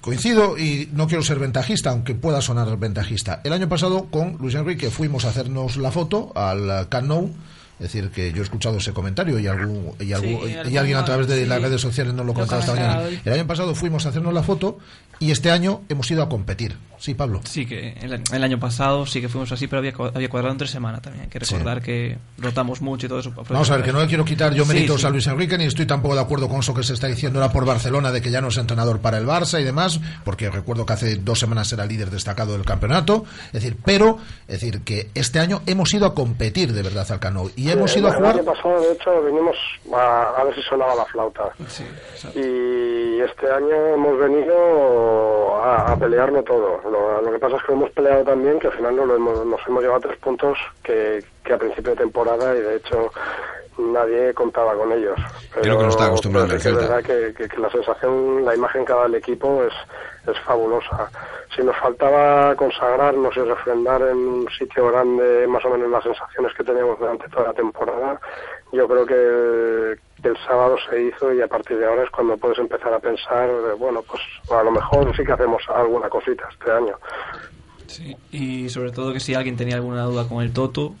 [0.00, 3.40] Coincido y no quiero ser ventajista, aunque pueda sonar ventajista.
[3.42, 7.30] El año pasado con Luis Enrique fuimos a hacernos la foto al Camp Nou
[7.78, 10.80] Es decir, que yo he escuchado ese comentario y, algún, y, algún- Sí, y alguno,
[10.80, 11.46] alguien a través de sí.
[11.46, 12.98] las redes sociales nos lo comentaba esta mañana.
[13.00, 13.20] hoy.
[13.24, 14.78] El año pasado fuimos a hacernos la foto
[15.20, 16.76] y este año hemos ido a competir.
[16.98, 17.40] Sí, Pablo.
[17.44, 20.50] Sí, que el, el año pasado sí que fuimos así, pero había, cua- había cuadrado
[20.52, 21.24] en tres semanas también.
[21.24, 21.54] Hay que Sí.
[21.54, 23.32] recordar que rotamos mucho y todo eso.
[23.48, 25.06] Vamos a ver, que no le quiero quitar yo Sí, méritos sí.
[25.06, 27.52] a Luis Enrique, ni estoy tampoco de acuerdo con eso que se está diciendo ahora
[27.52, 30.84] por Barcelona de que ya no es entrenador para el Barça y demás, porque recuerdo
[30.84, 33.24] que hace dos semanas era líder destacado del campeonato.
[33.46, 34.18] Es decir, pero,
[34.48, 37.90] es decir, que este año hemos ido a competir de verdad al Cano y hemos
[37.92, 38.34] Sí, ido a el jugar.
[38.34, 39.56] año pasado, de hecho, vinimos
[39.94, 41.50] a, a ver si sonaba la flauta.
[42.34, 46.80] y este año hemos venido a, a pelearlo todo.
[46.90, 49.44] Lo, lo que pasa es que hemos peleado también, que al final no lo hemos,
[49.46, 53.10] nos hemos llevado a tres puntos que, que a principio de temporada y de hecho
[53.78, 55.18] nadie contaba con ellos.
[55.52, 56.80] Creo que no está acostumbrado pero es Celta.
[56.80, 59.72] verdad que, que- que la sensación, la imagen que da el equipo es,
[60.28, 61.08] es fabulosa.
[61.54, 66.52] Si nos faltaba consagrarnos y refrendar en un sitio grande más o menos las sensaciones
[66.54, 68.20] que teníamos durante toda la temporada,
[68.72, 72.36] yo creo que, que el sábado se hizo y a partir de ahora es cuando
[72.36, 74.20] puedes empezar a pensar, eh, bueno, pues
[74.50, 76.96] a lo mejor sí que hacemos alguna cosita este año.
[77.86, 80.94] Sí, y sobre todo que si alguien tenía alguna duda con el Toto,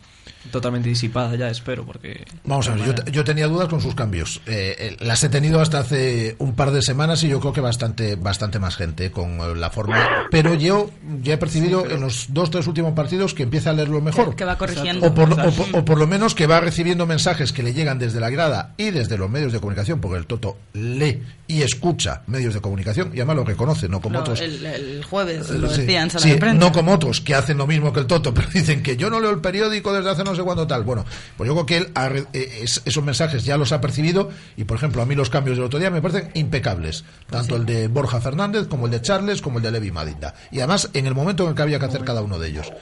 [0.50, 2.24] totalmente disipada ya, espero, porque...
[2.44, 4.40] Vamos a ver, yo, yo tenía dudas con sus cambios.
[4.46, 7.60] Eh, eh, las he tenido hasta hace un par de semanas y yo creo que
[7.60, 10.06] bastante, bastante más gente con eh, la forma.
[10.30, 10.90] Pero yo
[11.22, 14.34] ya he percibido en los dos, tres últimos partidos que empieza a leerlo mejor.
[14.36, 15.06] Que- va corrigiendo.
[15.06, 17.74] O por, lo- o por- o por lo menos que va recibiendo mensajes que le
[17.74, 21.62] llegan desde la grada y desde los medios de comunicación, porque el Toto lee y
[21.62, 24.40] escucha medios de comunicación y además lo reconoce, no como Lo- otros.
[24.40, 26.58] el, el jueves lo Sí, decía en sala sí, prensa.
[26.58, 29.20] no como otros que hacen lo mismo que el Toto, pero dicen que yo no
[29.20, 30.84] leo el periódico desde hace no sé cuándo tal.
[30.84, 31.04] Bueno,
[31.36, 32.26] pues yo creo que él ha eh,
[32.62, 35.64] es- esos mensajes ya los ha percibido y, por ejemplo, a mí los cambios del
[35.66, 37.04] otro día me parecen impecables.
[37.28, 40.34] Tanto el de Borja Fernández como el de Charles como el de Levi Madinda.
[40.50, 42.72] Y además en el momento en el que había que hacer cada uno de ellos.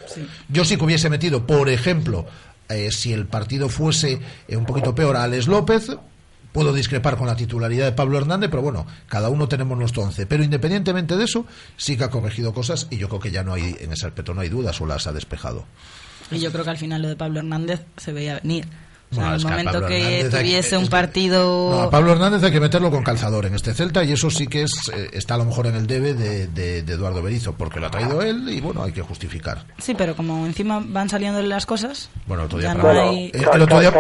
[0.49, 2.27] Yo sí que hubiese metido, por ejemplo,
[2.69, 5.91] eh, si el partido fuese eh, un poquito peor a Alex López,
[6.53, 10.25] Puedo discrepar con la titularidad de Pablo Hernández, pero bueno, cada uno tenemos nuestro once.
[10.25, 11.45] Pero independientemente de eso,
[11.77, 14.33] sí que ha corregido cosas y yo creo que ya no hay, en ese aspecto
[14.33, 15.67] no hay dudas o las ha despejado.
[16.31, 18.67] Y yo creo que al final lo de Pablo Hernández se veía venir.
[19.09, 21.71] O sea, Bueno, en el momento Pablo que tuviese un partido...
[21.71, 24.49] No, a Pablo Hernández hay que meterlo con calzador en este Celta y eso sí
[24.49, 27.53] que es eh, está a lo mejor en el debe de, de- de Eduardo Berizo,
[27.53, 29.65] porque lo ha traído él y bueno, hay que justificar.
[29.79, 32.11] Sí, pero como encima van saliendo las cosas...
[32.27, 33.31] Bueno, el otro día, para no mí-
[33.63, 33.91] otro día,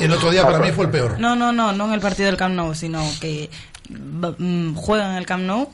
[0.00, 1.18] el otro día para mí fue el peor.
[1.18, 3.48] No, no, no, no en el partido del Camp Nou, sino que
[3.88, 4.26] mm,
[4.70, 5.70] mm, juegan en el Camp Nou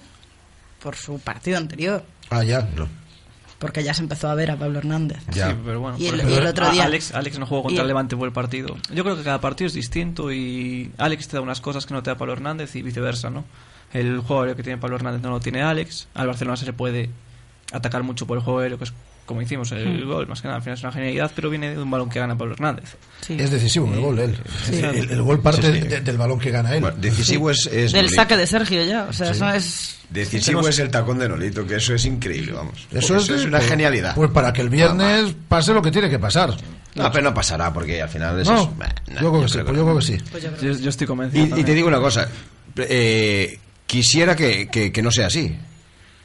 [0.80, 2.05] por su partido anterior.
[2.30, 2.61] Ah, ya.
[2.76, 2.87] no.
[3.64, 5.20] Porque ya se empezó a ver a Pablo Hernández.
[5.32, 6.84] Sí, pero bueno, y el, ejemplo, y el otro día...
[6.84, 8.76] Alex, Alex no jugó contra el- el Levante por el partido.
[8.92, 12.02] Yo creo que cada partido es distinto y Alex te da unas cosas que no
[12.02, 13.46] te da Pablo Hernández y viceversa, ¿no?
[13.94, 16.08] El juego aéreo que tiene Pablo Hernández no lo tiene Alex.
[16.12, 17.08] Al Barcelona se le puede
[17.72, 18.92] atacar mucho por el juego aéreo, que es
[19.26, 20.08] como hicimos el Hmm.
[20.08, 20.56] gol, más que nada.
[20.56, 22.96] Al final es una genialidad, pero viene de un balón que gana Pablo Hernández.
[23.28, 24.36] Es decisivo el gol, él.
[24.66, 24.76] Sí.
[24.76, 25.88] El, el gol parte Sí, sí.
[25.88, 26.84] de- del balón que gana él.
[26.98, 28.14] decisivo es, es Del Nolito.
[28.14, 29.98] saque de Sergio ya, o sea, eso es...
[30.10, 32.86] Decisivo Tenemos- es el tacón de Nolito, que eso es increíble, vamos.
[32.92, 34.14] Eso es, una pues- genialidad.
[34.14, 36.54] Pues para que el viernes pase lo que tiene que pasar.
[36.94, 38.86] No, pero no pasará, porque al final es No, nah,
[39.20, 40.18] yo creo que sí, pues yo creo que sí.
[40.62, 41.56] Yo, yo estoy convencido.
[41.56, 42.28] Y, y te digo una cosa,
[42.76, 45.56] eh, quisiera que, que- que no sea así.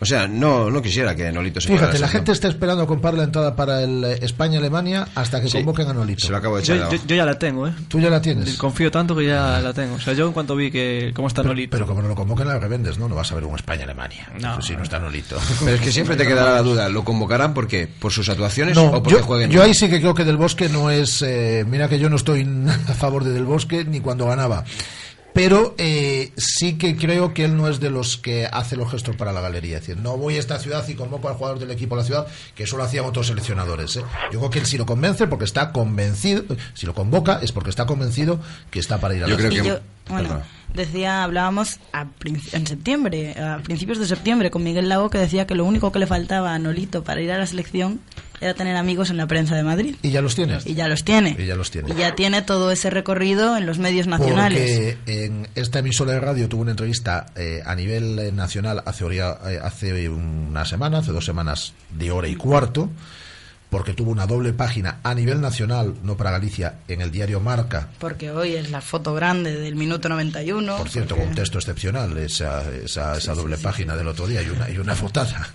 [0.02, 3.16] O sea, no, no quisiera que Nolito se Fíjate, la gente está esperando a comprar
[3.16, 5.58] la entrada para el eh, España-Alemania hasta que Sí.
[5.58, 6.26] convoquen a Nolito.
[6.26, 7.74] Se lo acabo de Yo, echar yo- yo ya la tengo, ¿eh?
[7.90, 8.56] Tú ya la tienes.
[8.56, 9.96] Confío tanto que ya la tengo.
[9.96, 11.72] O sea, yo en cuanto vi que cómo está Nolito.
[11.72, 13.10] Pero como no lo convoquen, la revendes, ¿no?
[13.10, 14.30] No vas a ver un España-Alemania.
[14.40, 14.62] No.
[14.62, 15.38] si no está Nolito.
[15.66, 17.88] Pero es que siempre te quedará la duda, ¿lo convocarán por qué?
[17.88, 19.52] ¿Por sus actuaciones No, o porque yo, jueguen?
[19.52, 21.22] yo ahí sí que creo que Del Bosque no es.
[21.24, 22.48] eh, mira que yo no estoy
[22.88, 24.64] a favor de Del Bosque ni cuando ganaba.
[25.40, 29.16] Pero eh, sí que creo que él no es de los que hace los gestos
[29.16, 29.78] para la galería.
[29.78, 32.04] Es decir, no voy a esta ciudad y convoco al jugador del equipo a la
[32.04, 33.96] ciudad, que eso lo hacían otros seleccionadores.
[33.96, 34.04] ¿eh?
[34.34, 37.70] Yo creo que él sí lo convence porque está convencido, si lo convoca es porque
[37.70, 39.64] está convencido que está para ir a la ciudad.
[39.64, 39.80] yo,
[40.10, 40.42] bueno,
[40.74, 42.08] decía, hablábamos a
[42.54, 46.00] en septiembre, a principios de septiembre, con Miguel Lago, que decía que lo único que
[46.00, 48.02] le faltaba a Nolito para ir a la selección
[48.42, 49.96] era tener amigos en la prensa de Madrid.
[50.02, 50.66] Y ya los tienes.
[50.66, 51.36] Y ya los tiene.
[51.38, 51.92] Y ya los tiene.
[51.92, 54.96] Y ya tiene todo ese recorrido en los medios nacionales.
[54.96, 59.06] Porque en esta emisora de radio tuvo una entrevista eh, a nivel eh, nacional hace,
[59.06, 62.90] eh, hace una semana, hace dos semanas, de hora y cuarto,
[63.70, 67.90] porque tuvo una doble página a nivel nacional, no para Galicia, en el diario Marca.
[68.00, 70.78] Porque hoy es la foto grande del minuto 91.
[70.78, 74.42] Por cierto, porque- con un texto excepcional, esa, esa, esa doble página del otro día
[74.42, 75.48] y una, y una fotada.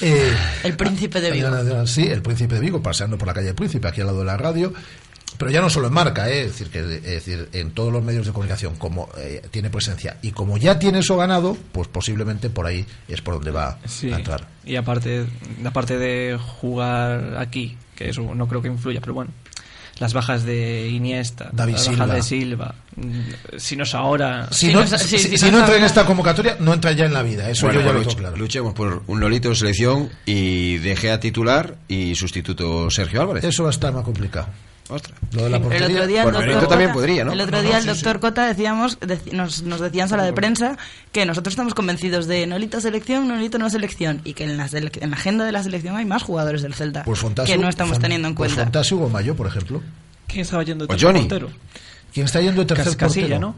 [0.00, 0.32] Eh,
[0.64, 1.86] El príncipe de a Vigo.
[1.86, 4.24] Sí, el príncipe de Vigo, paseando por la calle del Príncipe, aquí al lado de
[4.26, 4.72] la radio.
[5.38, 6.42] Pero ya no solo en marca, ¿eh?
[6.42, 10.16] es, decir, que, es decir, en todos los medios de comunicación, como eh, tiene presencia
[10.22, 14.12] y como ya tiene eso ganado, pues posiblemente por ahí es por donde va Sí.
[14.12, 14.46] a entrar.
[14.64, 15.26] Y aparte,
[15.64, 19.30] aparte de jugar aquí, que eso no creo que influya, pero bueno.
[19.98, 22.06] las bajas de Iniesta, David las Silva.
[22.06, 22.74] bajas de Silva.
[23.58, 24.48] Si no es ahora.
[24.50, 27.48] Si, no, si- si no entra en esta convocatoria, no entra ya en la vida.
[27.48, 28.36] Eso Bueno, yo ya pues lo luch- tengo claro.
[28.36, 33.44] luchemos por un Lolito de selección y deje a titular y sustituto Sergio Álvarez.
[33.44, 34.48] Eso va a estar más complicado.
[34.92, 35.18] Ostras.
[35.32, 37.32] Lo de la El otro día, el doctor Cota, también podría, ¿no?
[37.32, 40.08] El otro No, día no, el sí, doctor Cota decíamos, deci- nos, nos decía en
[40.10, 40.76] sala de prensa
[41.12, 45.10] que nosotros estamos convencidos de Nolito selección, Nolito no selección y que en la, en
[45.10, 47.96] la agenda de la selección hay más jugadores del Celta Pues Fontasio, que no estamos
[47.98, 48.64] Fon- teniendo en pues cuenta.
[48.64, 49.82] Fontasio o Mayo, por ejemplo.
[50.26, 51.20] ¿Quién estaba yendo de O tercer Johnny.
[51.28, 51.50] portero?
[52.12, 53.40] ¿Quién está yendo de tercer Cas- Casilla, portero?
[53.40, 53.54] ¿no?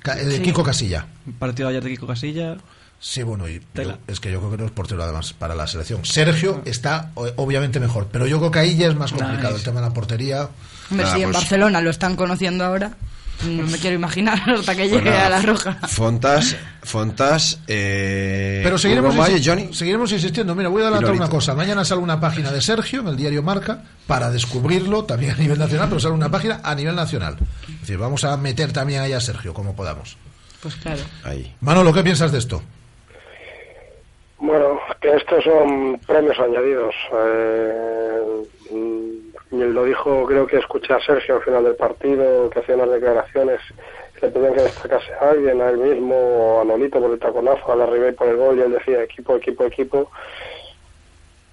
[0.00, 0.42] Ca- eh, de Sí.
[0.42, 1.06] Kiko Casilla.
[1.40, 2.56] Partido ayer de Kiko Casilla.
[3.00, 5.66] Sí, bueno, y yo- es que yo creo que no es portero además para la
[5.68, 6.04] selección.
[6.04, 9.58] Sergio está obviamente mejor, pero yo creo que ahí ya es más complicado Nice.
[9.58, 10.48] el tema de la portería.
[10.90, 12.92] Hombre, si en pues- Barcelona lo están conociendo ahora,
[13.44, 15.74] no me quiero imaginar hasta que Pues llegue nada, a la roja.
[15.86, 19.72] Fontas, Fontas, eh, Pero seguiremos, Johnny.
[19.72, 20.56] seguiremos insistiendo.
[20.56, 21.54] Mira, voy a adelantar una cosa.
[21.54, 25.58] Mañana sale una página de Sergio en el diario Marca para descubrirlo también a nivel
[25.58, 27.36] nacional, pero sale una página a nivel nacional.
[27.74, 30.16] Es decir, vamos a meter también ahí a Sergio como podamos.
[30.60, 31.02] Pues claro.
[31.22, 31.54] Ahí.
[31.60, 32.60] Manolo, ¿qué piensas de esto?
[34.40, 36.94] Bueno, que estos son premios añadidos.
[37.12, 38.44] Eh,
[39.50, 43.60] lo dijo, creo que escuché a Sergio al final del partido, que hacía unas declaraciones,
[44.22, 47.76] le pedían que destacase a alguien, a él mismo, a Nolito por el taconazo, a
[47.76, 50.10] la Ribey por el gol, y él decía equipo, equipo, equipo.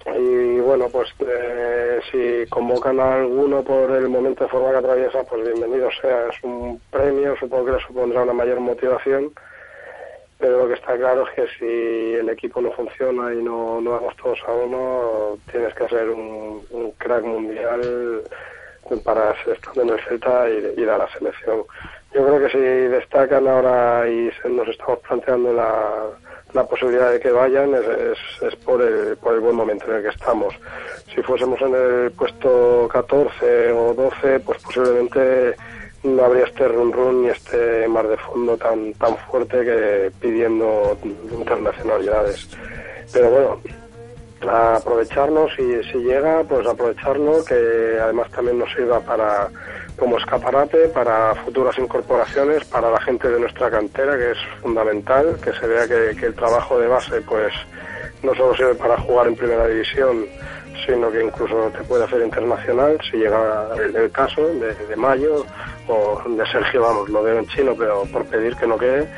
[0.06, 5.24] Y bueno, pues eh, si convocan a alguno por el momento de forma que atraviesa,
[5.24, 6.28] pues bienvenido sea.
[6.28, 9.32] Es un premio, supongo que le supondrá una mayor motivación
[10.38, 13.92] pero lo que está claro es que si el equipo no funciona y no, no
[13.92, 16.62] vamos todos a uno, tienes que ser un,
[16.98, 18.22] crack mundial
[19.02, 21.62] para estando en el Celta y, ir a la selección.
[22.14, 26.10] Yo creo que si destacan ahora y nos estamos planteando la,
[26.52, 29.96] la posibilidad de que vayan es, es, es por, el, por el buen momento en
[29.96, 30.54] el que estamos.
[31.14, 35.56] Si fuésemos en el puesto 14 o 12, pues posiblemente
[36.02, 40.96] no habría este run run ni este mar de fondo tan tan fuerte que pidiendo
[41.30, 42.48] internacionalidades.
[43.12, 43.60] Pero bueno,
[44.48, 49.48] a aprovecharlo si, si llega, pues aprovecharlo, que además también nos sirva para
[49.98, 55.52] como escaparate para futuras incorporaciones, para la gente de nuestra cantera, que es fundamental, que
[55.54, 57.52] se vea que, que el trabajo de base pues
[58.22, 60.26] no solo sirve para jugar en primera división,
[60.84, 65.44] sino que incluso te puede hacer internacional si llega el, caso de, de Mayo
[65.88, 69.08] o de Sergio, vamos, lo veo en chino, pero por pedir que no quede.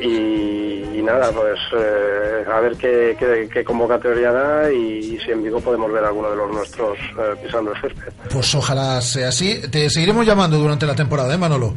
[0.00, 5.60] Y, nada, pues eh, a ver qué, qué, qué convocatoria da y, si en Vigo
[5.60, 8.12] podemos ver a alguno de los nuestros eh, pisando el césped.
[8.30, 9.60] Pues ojalá sea así.
[9.70, 11.74] Te seguiremos llamando durante la temporada, ¿eh, Manolo?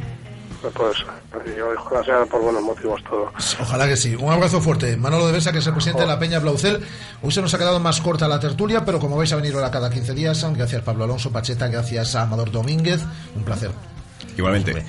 [0.71, 3.31] Pues yo ojalá sea por buenos motivos todo.
[3.59, 4.15] Ojalá que sí.
[4.15, 4.95] Un abrazo fuerte.
[4.95, 6.79] Manolo de Besa, que es el presidente de la Peña Blaucel.
[7.21, 9.71] Hoy se nos ha quedado más corta la tertulia, pero como vais a venir ahora
[9.71, 13.01] cada 15 días, gracias Pablo Alonso Pacheta, gracias a Amador Domínguez.
[13.35, 13.71] Un placer.
[14.37, 14.85] Igualmente.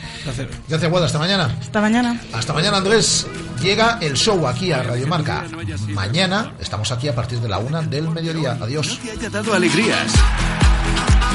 [0.68, 1.06] Gracias, Guada.
[1.06, 1.56] Hasta mañana.
[1.60, 2.20] Hasta mañana.
[2.32, 3.26] Hasta mañana, Andrés.
[3.60, 5.44] Llega el show aquí a Radio Marca.
[5.88, 8.56] Mañana estamos aquí a partir de la una del mediodía.
[8.60, 9.00] Adiós.
[9.12, 10.12] haya dado alegrías.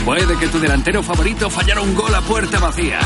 [0.06, 3.00] Puede que tu delantero favorito fallara un gol a puerta vacía.